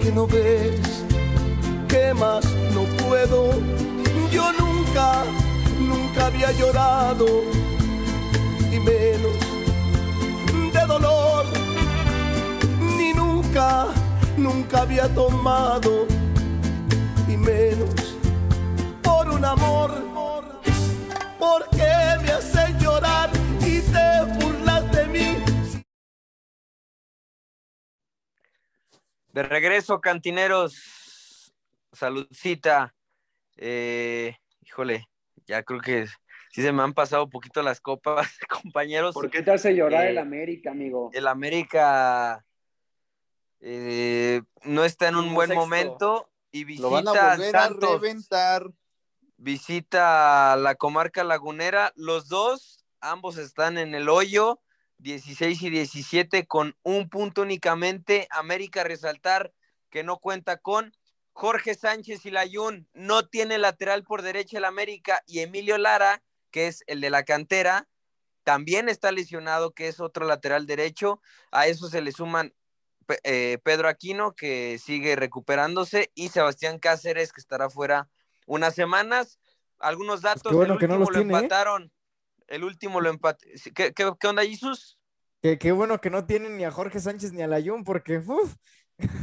[0.00, 0.80] Que no ves
[1.86, 3.50] que más no puedo.
[4.32, 5.22] Yo nunca,
[5.78, 7.26] nunca había llorado.
[8.72, 9.38] Y menos
[10.72, 11.44] de dolor.
[12.96, 13.88] Ni nunca,
[14.38, 16.06] nunca había tomado
[19.54, 20.60] amor.
[21.38, 21.92] ¿Por qué
[22.22, 23.30] me haces llorar
[23.60, 25.44] y te burlas de mí?
[29.28, 31.52] De regreso, cantineros.
[31.92, 32.94] Saludcita.
[33.56, 35.08] Eh, híjole,
[35.46, 36.06] ya creo que
[36.50, 38.28] sí se me han pasado un poquito las copas,
[38.62, 39.14] compañeros.
[39.14, 41.10] ¿Por qué te hace llorar Eh, el América, amigo?
[41.12, 42.44] El América
[43.60, 45.60] eh, no está en un buen sexto.
[45.60, 48.70] momento y Lo van a visita a Santos, reventar.
[49.44, 51.92] Visita la comarca lagunera.
[51.96, 54.62] Los dos, ambos están en el hoyo,
[54.98, 58.26] 16 y 17 con un punto únicamente.
[58.30, 59.52] América resaltar
[59.90, 60.92] que no cuenta con
[61.34, 66.68] Jorge Sánchez y Layún, no tiene lateral por derecha el América y Emilio Lara, que
[66.68, 67.86] es el de la cantera,
[68.44, 71.20] también está lesionado, que es otro lateral derecho.
[71.50, 72.54] A eso se le suman
[73.24, 78.08] eh, Pedro Aquino, que sigue recuperándose, y Sebastián Cáceres, que estará fuera
[78.46, 79.40] unas semanas.
[79.78, 81.36] Algunos datos, Pues qué bueno el que no último los lo tiene, ¿eh?
[81.36, 81.92] empataron.
[82.46, 83.44] El último lo empató.
[83.74, 84.98] ¿Qué, qué, qué onda, Jesús?
[85.42, 88.54] Que qué bueno que no tienen ni a Jorge Sánchez ni a Layún, porque uf,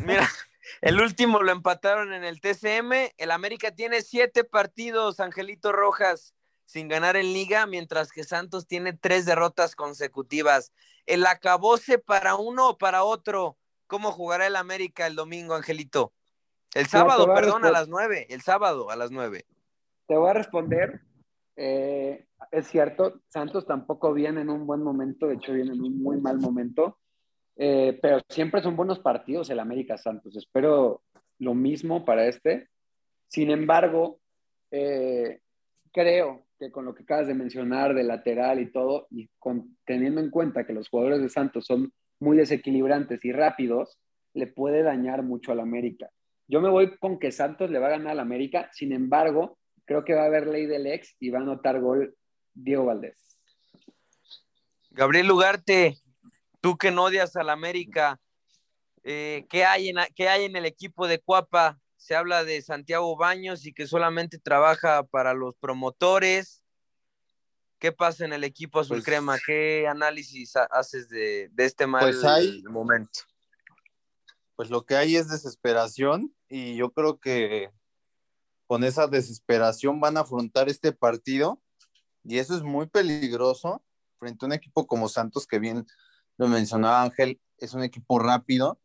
[0.06, 0.30] Mira,
[0.82, 3.14] el último lo empataron en el TCM.
[3.18, 6.34] El América tiene siete partidos, Angelito Rojas,
[6.66, 10.72] sin ganar en liga, mientras que Santos tiene tres derrotas consecutivas.
[11.06, 13.58] El acabose para uno o para otro.
[13.88, 16.14] ¿Cómo jugará el América el domingo, Angelito?
[16.74, 18.28] El sábado, a perdón, a las nueve.
[18.30, 19.46] El sábado, a las nueve.
[20.08, 21.02] Te voy a responder.
[21.56, 26.02] eh, es cierto, Santos tampoco viene en un buen momento, de hecho viene en un
[26.02, 26.98] muy mal momento,
[27.56, 30.36] eh, pero siempre son buenos partidos el América Santos.
[30.36, 31.04] Espero
[31.40, 32.70] lo mismo para este.
[33.28, 34.20] Sin embargo,
[34.72, 35.42] eh,
[35.92, 40.22] creo que con lo que acabas de mencionar de lateral y todo, y con, teniendo
[40.22, 44.00] en cuenta que los jugadores de Santos son muy desequilibrantes y rápidos,
[44.34, 46.10] le puede dañar mucho al América.
[46.52, 50.04] Yo me voy con que Santos le va a ganar al América, sin embargo, creo
[50.04, 52.14] que va a haber ley del ex y va a anotar gol
[52.54, 53.16] Diego Valdés.
[54.90, 55.98] Gabriel Ugarte,
[56.60, 58.20] tú que no odias al América,
[59.06, 61.80] eh, ¿qué, hay en, ¿qué hay en el equipo de Cuapa?
[61.96, 66.64] Se habla de Santiago Baños y que solamente trabaja para los promotores.
[67.80, 69.38] ¿Qué pasa en el equipo azul Pues- crema?
[69.46, 73.22] ¿Qué análisis ha- haces de, de este mal Pues hay- momento?
[74.62, 77.72] Pues lo que hay es desesperación y yo creo que
[78.68, 81.60] con esa desesperación van a afrontar este partido
[82.24, 83.84] y eso es muy peligroso
[84.20, 85.88] frente a un equipo como Santos que bien
[86.38, 88.80] lo mencionaba Ángel, es un equipo rápido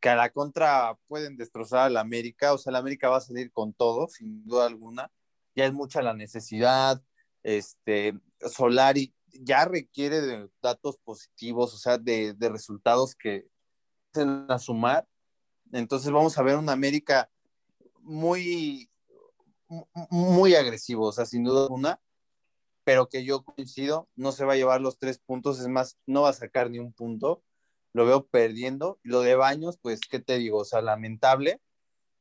[0.00, 3.50] que a la contra pueden destrozar al América, o sea, el América va a salir
[3.50, 5.10] con todo, sin duda alguna.
[5.56, 7.02] Ya es mucha la necesidad,
[7.42, 13.48] este, Solari ya requiere de datos positivos, o sea, de, de resultados que
[14.22, 15.06] a sumar.
[15.72, 17.30] Entonces vamos a ver un América
[18.00, 18.90] muy,
[19.68, 22.00] mu- muy agresivo, o sea, sin duda alguna,
[22.84, 26.22] pero que yo coincido, no se va a llevar los tres puntos, es más, no
[26.22, 27.42] va a sacar ni un punto,
[27.94, 28.98] lo veo perdiendo.
[29.02, 30.58] Lo de Baños, pues, ¿qué te digo?
[30.58, 31.60] O sea, lamentable.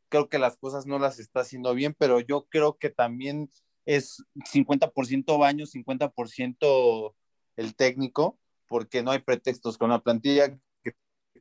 [0.09, 3.49] Creo que las cosas no las está haciendo bien, pero yo creo que también
[3.85, 7.15] es 50% Baños, 50%
[7.57, 9.77] el técnico, porque no hay pretextos.
[9.77, 10.57] Con la plantilla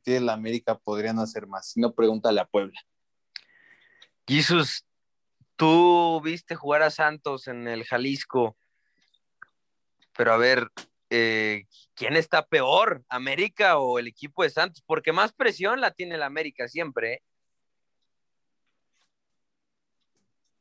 [0.03, 1.69] tiene la América podrían hacer más.
[1.69, 2.79] Si no, pregúntale a Puebla.
[4.27, 4.85] Jesús,
[5.55, 8.57] tú viste jugar a Santos en el Jalisco,
[10.15, 10.69] pero a ver,
[11.09, 14.83] eh, ¿quién está peor, América o el equipo de Santos?
[14.85, 17.13] Porque más presión la tiene el América siempre.
[17.13, 17.23] ¿eh?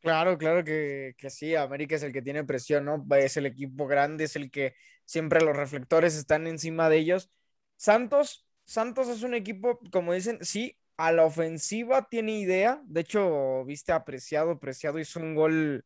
[0.01, 3.07] Claro, claro que, que sí, América es el que tiene presión, ¿no?
[3.17, 4.75] Es el equipo grande, es el que
[5.05, 7.31] siempre los reflectores están encima de ellos.
[7.77, 12.81] Santos, Santos es un equipo, como dicen, sí, a la ofensiva tiene idea.
[12.87, 15.85] De hecho, viste apreciado, apreciado, hizo un gol.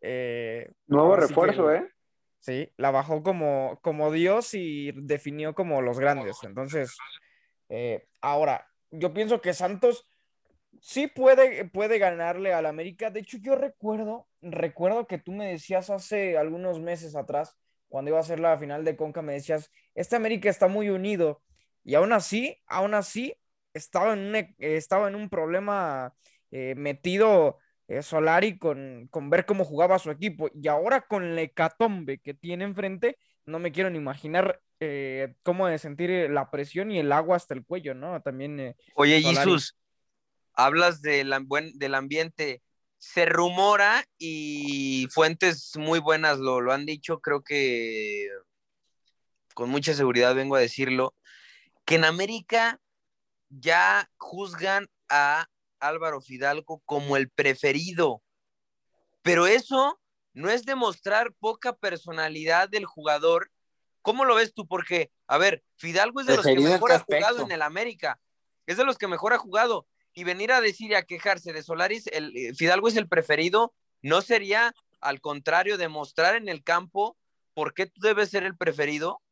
[0.00, 1.88] eh, Nuevo refuerzo, que- ¿eh?
[2.38, 6.38] Sí, la bajó como, como Dios y definió como los grandes.
[6.44, 6.96] Entonces,
[7.68, 10.08] eh, ahora, yo pienso que Santos
[10.80, 13.10] sí puede, puede ganarle al América.
[13.10, 17.56] De hecho, yo recuerdo, recuerdo que tú me decías hace algunos meses atrás,
[17.88, 21.42] cuando iba a ser la final de Conca, me decías, este América está muy unido.
[21.88, 23.34] Y aún así, aún así,
[23.72, 26.12] estaba en un, e- estaba en un problema
[26.50, 27.56] eh, metido
[27.88, 30.50] eh, Solari con, con ver cómo jugaba su equipo.
[30.52, 33.16] Y ahora con la hecatombe que tiene enfrente,
[33.46, 37.36] no me quiero ni imaginar eh, cómo de sentir eh, la presión y el agua
[37.36, 38.20] hasta el cuello, ¿no?
[38.20, 38.76] También.
[38.94, 39.36] Oye, Solari.
[39.38, 39.78] Jesús,
[40.52, 42.60] hablas del, buen- del ambiente.
[42.98, 48.28] Se rumora y fuentes muy buenas lo, lo han dicho, creo que
[49.54, 51.14] con mucha seguridad vengo a decirlo,
[51.88, 52.78] que en América
[53.48, 55.46] ya juzgan a
[55.80, 58.22] Álvaro Fidalgo como el preferido.
[59.22, 59.98] Pero eso
[60.34, 63.50] no es demostrar poca personalidad del jugador.
[64.02, 64.66] ¿Cómo lo ves tú?
[64.66, 67.62] Porque, a ver, Fidalgo es de los que ¿Preferido en mejor ha jugado en el
[67.62, 68.20] América.
[68.66, 69.86] Es de los que mejor ha jugado.
[70.12, 73.72] Y venir a decir y a quejarse de Solaris, el, eh, Fidalgo es el preferido,
[74.02, 77.16] no sería al contrario, demostrar en el campo
[77.54, 79.22] por qué tú debes ser el preferido.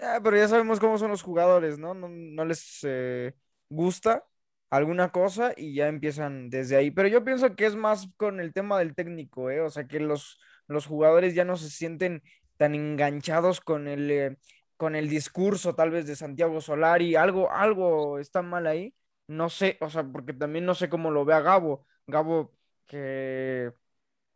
[0.00, 1.94] Ah, pero ya sabemos cómo son los jugadores, ¿no?
[1.94, 3.34] No, les eh,
[3.68, 4.24] gusta
[4.68, 6.90] alguna cosa y ya empiezan desde ahí.
[6.90, 9.60] Pero yo pienso que es más con el tema del técnico, ¿eh?
[9.62, 12.22] O sea, que los, los jugadores ya no se sienten
[12.58, 14.36] tan enganchados con el, eh,
[14.76, 17.14] con el discurso tal vez de Santiago Solari.
[17.16, 18.94] Algo, algo está mal ahí.
[19.28, 21.86] No sé, o sea, porque también no sé cómo lo vea Gabo.
[22.06, 22.52] Gabo,
[22.86, 23.72] que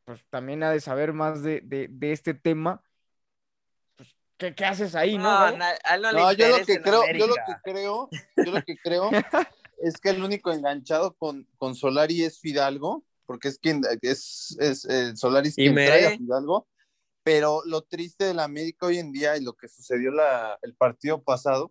[0.04, 1.62] pues también ha de saber más de,
[2.02, 2.82] este tema.
[4.40, 5.50] Pues, ¿qué, haces ahí, no?
[5.52, 9.10] No, yo lo que creo, yo lo que creo, yo lo que creo
[9.82, 14.84] es que el único enganchado con, con Solari es Fidalgo, porque es quien es, es
[14.86, 16.66] eh, Solari es quien trae a Fidalgo.
[17.22, 20.74] Pero lo triste de la América hoy en día y lo que sucedió la, el
[20.74, 21.70] partido pasado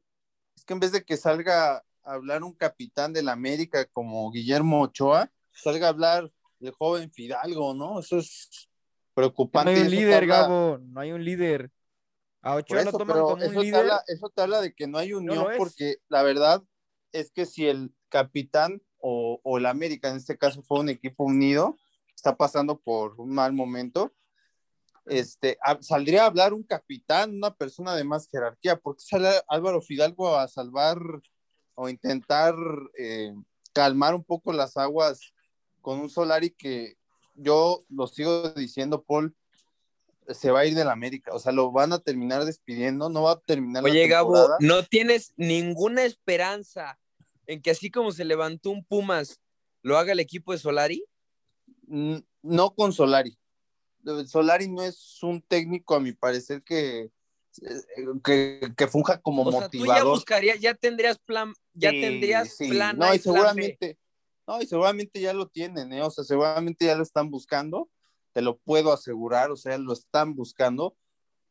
[0.56, 4.30] es que en vez de que salga a hablar un capitán de la América como
[4.32, 8.00] Guillermo Ochoa, salga a hablar el joven Fidalgo, ¿no?
[8.00, 8.70] Eso es
[9.16, 9.72] preocupante.
[9.72, 11.72] No hay un líder, Gabo, no hay un líder.
[12.42, 13.90] A Ochoa lo toman como un líder.
[14.08, 16.64] eso te habla de que no hay unión, porque la verdad
[17.12, 21.24] es que si el capitán o, o el América en este caso fue un equipo
[21.24, 21.78] unido,
[22.16, 24.14] está pasando por un mal momento,
[25.10, 30.36] este, saldría a hablar un capitán, una persona de más jerarquía, porque sale Álvaro Fidalgo
[30.36, 31.00] a salvar
[31.76, 32.56] o intentar
[32.98, 33.34] eh,
[33.74, 35.34] calmar un poco las aguas
[35.82, 36.98] con un Solari que
[37.36, 39.36] yo lo sigo diciendo, Paul,
[40.34, 43.34] se va a ir del América, o sea, lo van a terminar despidiendo, no va
[43.34, 43.84] a terminar.
[43.84, 47.00] Oye, Gabo, ¿no tienes ninguna esperanza
[47.48, 49.40] en que así como se levantó un Pumas,
[49.82, 51.04] lo haga el equipo de Solari?
[51.88, 53.38] No con Solari.
[54.28, 57.10] Solari no es un técnico, a mi parecer, que,
[58.24, 59.72] que, que funja como motivador.
[59.72, 62.98] Sea, tú ya buscarías, ya tendrías plan, ya tendrías plan.
[62.98, 63.98] No, y seguramente,
[64.48, 66.02] no, y seguramente ya lo tienen, ¿eh?
[66.02, 67.90] o sea, seguramente ya lo están buscando,
[68.34, 70.96] te lo puedo asegurar, o sea, lo están buscando,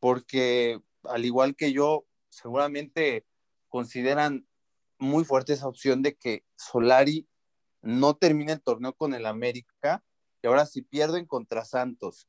[0.00, 3.26] porque al igual que yo, seguramente
[3.68, 4.46] consideran
[4.98, 7.28] muy fuerte esa opción de que Solari
[7.82, 10.04] no termine el torneo con el América,
[10.42, 12.28] y ahora si pierden contra Santos,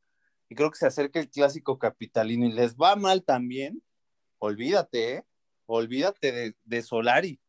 [0.50, 3.84] y creo que se acerca el clásico capitalino y les va mal también,
[4.40, 5.26] olvídate, ¿eh?
[5.66, 7.40] olvídate de, de Solari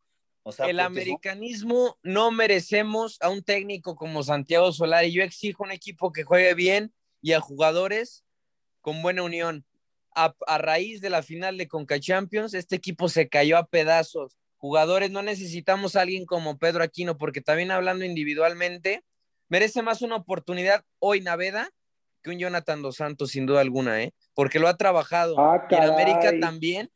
[0.66, 5.12] el americanismo no merecemos a un técnico como Santiago Solari.
[5.12, 8.24] Yo exijo un equipo que juegue bien y a jugadores
[8.80, 9.64] con buena unión.
[10.14, 14.36] A, raíz de la final de Conca Champions, este equipo se cayó a pedazos.
[14.56, 19.04] Jugadores, no necesitamos a alguien como Pedro Aquino, porque también hablando individualmente,
[19.48, 21.70] merece más una oportunidad hoy Naveda
[22.22, 24.12] que un Jonathan Dos Santos, sin duda alguna, ¿eh?
[24.34, 25.38] Porque lo ha trabajado.
[25.38, 26.90] Ah, y en América también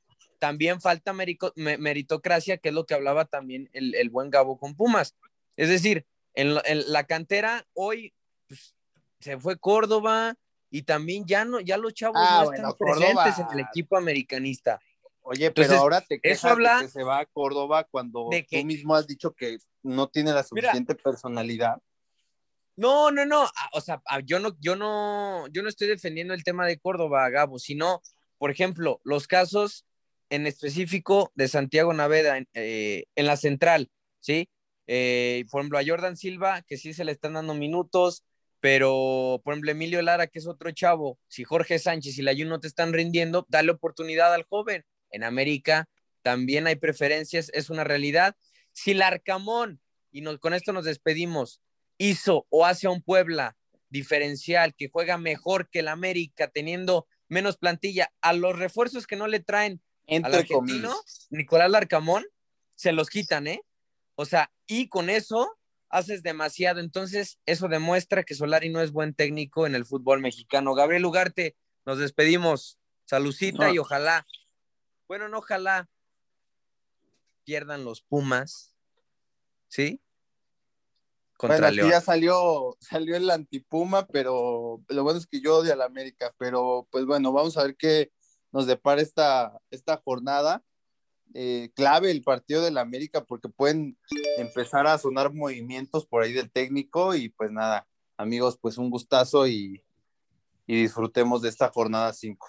[0.44, 5.16] también falta meritocracia, que es lo que hablaba también el, buen Gabo con Pumas.
[5.56, 6.54] Es decir, en,
[6.92, 8.12] la cantera hoy
[8.46, 8.74] pues,
[9.20, 10.34] se fue Córdoba
[10.68, 14.78] y también ya no, ya los chavos ah, no están presentes en el equipo americanista.
[15.22, 19.06] Oye, pero ahora te quejas habla que se va a Córdoba cuando tú mismo has
[19.06, 21.80] dicho que no tiene la suficiente personalidad.
[22.76, 23.48] No, no, no.
[23.72, 27.58] O sea, yo no, yo no, yo no estoy defendiendo el tema de Córdoba, Gabo,
[27.58, 28.02] sino,
[28.36, 29.86] por ejemplo, los casos
[30.34, 34.48] en específico de Santiago Naveda en, eh, la central, ¿sí?
[34.86, 38.24] Eh, por ejemplo, a Jordan Silva, que sí se le están dando minutos,
[38.60, 42.60] pero por ejemplo, Emilio Lara, que es otro chavo, si Jorge Sánchez y la no
[42.60, 44.84] te están rindiendo, dale oportunidad al joven.
[45.10, 45.88] En América
[46.22, 48.36] también hay preferencias, es una realidad.
[48.72, 49.80] Si el Arcamón,
[50.10, 51.60] y con esto nos despedimos,
[51.98, 53.56] hizo o hace a un Puebla
[53.88, 59.26] diferencial que juega mejor que el América, teniendo menos plantilla, a los refuerzos que no
[59.28, 60.94] le traen entre argentino,
[61.30, 62.24] Nicolás Larcamón,
[62.74, 63.62] se los quitan, ¿eh?
[64.16, 66.80] O sea, y con eso haces demasiado.
[66.80, 70.74] Entonces, eso demuestra que Solari no es buen técnico en el fútbol mexicano.
[70.74, 72.78] Gabriel Ugarte, nos despedimos.
[73.04, 74.26] Salucita y ojalá,
[75.06, 75.88] bueno, no ojalá
[77.44, 78.74] pierdan los Pumas,
[79.68, 80.00] ¿sí?
[81.36, 85.74] Contra bueno, aquí ya salió, salió el antipuma, pero lo bueno es que yo odio
[85.74, 88.10] a la América, pero pues bueno, vamos a ver qué,
[88.54, 90.62] nos depara esta, esta jornada.
[91.34, 93.98] Eh, clave el partido del América porque pueden
[94.38, 99.48] empezar a sonar movimientos por ahí del técnico y pues nada, amigos, pues un gustazo
[99.48, 99.82] y,
[100.68, 102.46] disfrutemos de esta jornada 5.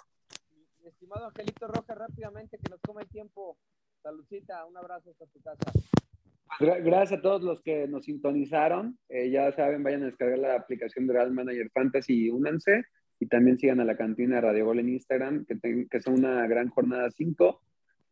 [0.85, 3.57] estimado Angelito Roja, rápidamente que nos come el tiempo.
[4.03, 5.71] Saludcita, un abrazo hasta tu casa.
[6.59, 8.99] Gracias a todos los que nos sintonizaron.
[9.09, 12.85] Eh, ya saben, vayan a descargar la aplicación de Real Manager Fantasy y únanse
[13.19, 16.47] y también sigan a la cantina Radio Gol en Instagram, que, ten, que son una
[16.47, 17.61] gran jornada 5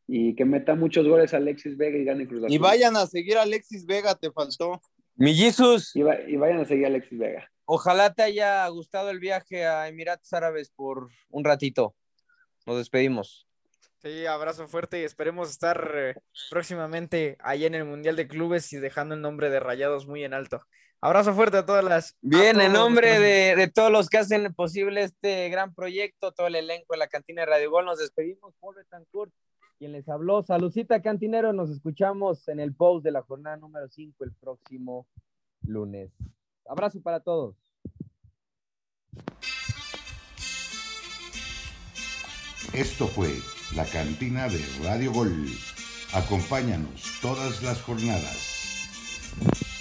[0.08, 2.54] y que meta muchos goles a Alexis Vega y gane Cruz Azul.
[2.54, 4.82] Y vayan a seguir a Alexis Vega, te faltó.
[5.16, 5.52] Mi Y,
[6.28, 7.50] y vayan a seguir a Alexis Vega.
[7.66, 11.96] ojalá te haya gustado el viaje a Emiratos Árabes por un ratito.
[12.66, 13.48] Nos despedimos.
[14.02, 16.16] Sí, abrazo fuerte y esperemos estar eh,
[16.50, 20.34] próximamente allá en el Mundial de Clubes y dejando el nombre de Rayados muy en
[20.34, 20.62] alto.
[21.04, 22.16] Abrazo fuerte a todas las.
[22.22, 26.56] Bien, en nombre de, de, todos los que hacen posible este gran proyecto, todo el
[26.56, 28.54] elenco de la cantina de Radio Gol, nos despedimos.
[28.62, 29.30] Paul Betancourt,
[29.78, 30.44] quien les habló.
[30.44, 31.52] Salucita, cantinero.
[31.52, 35.06] Nos escuchamos en el post de la jornada número 5 el próximo
[35.68, 36.10] lunes.
[36.70, 37.58] Abrazo para todos.
[42.74, 43.28] Esto fue
[43.76, 45.48] la cantina de Radio Gol.
[46.14, 49.73] Acompáñanos todas las jornadas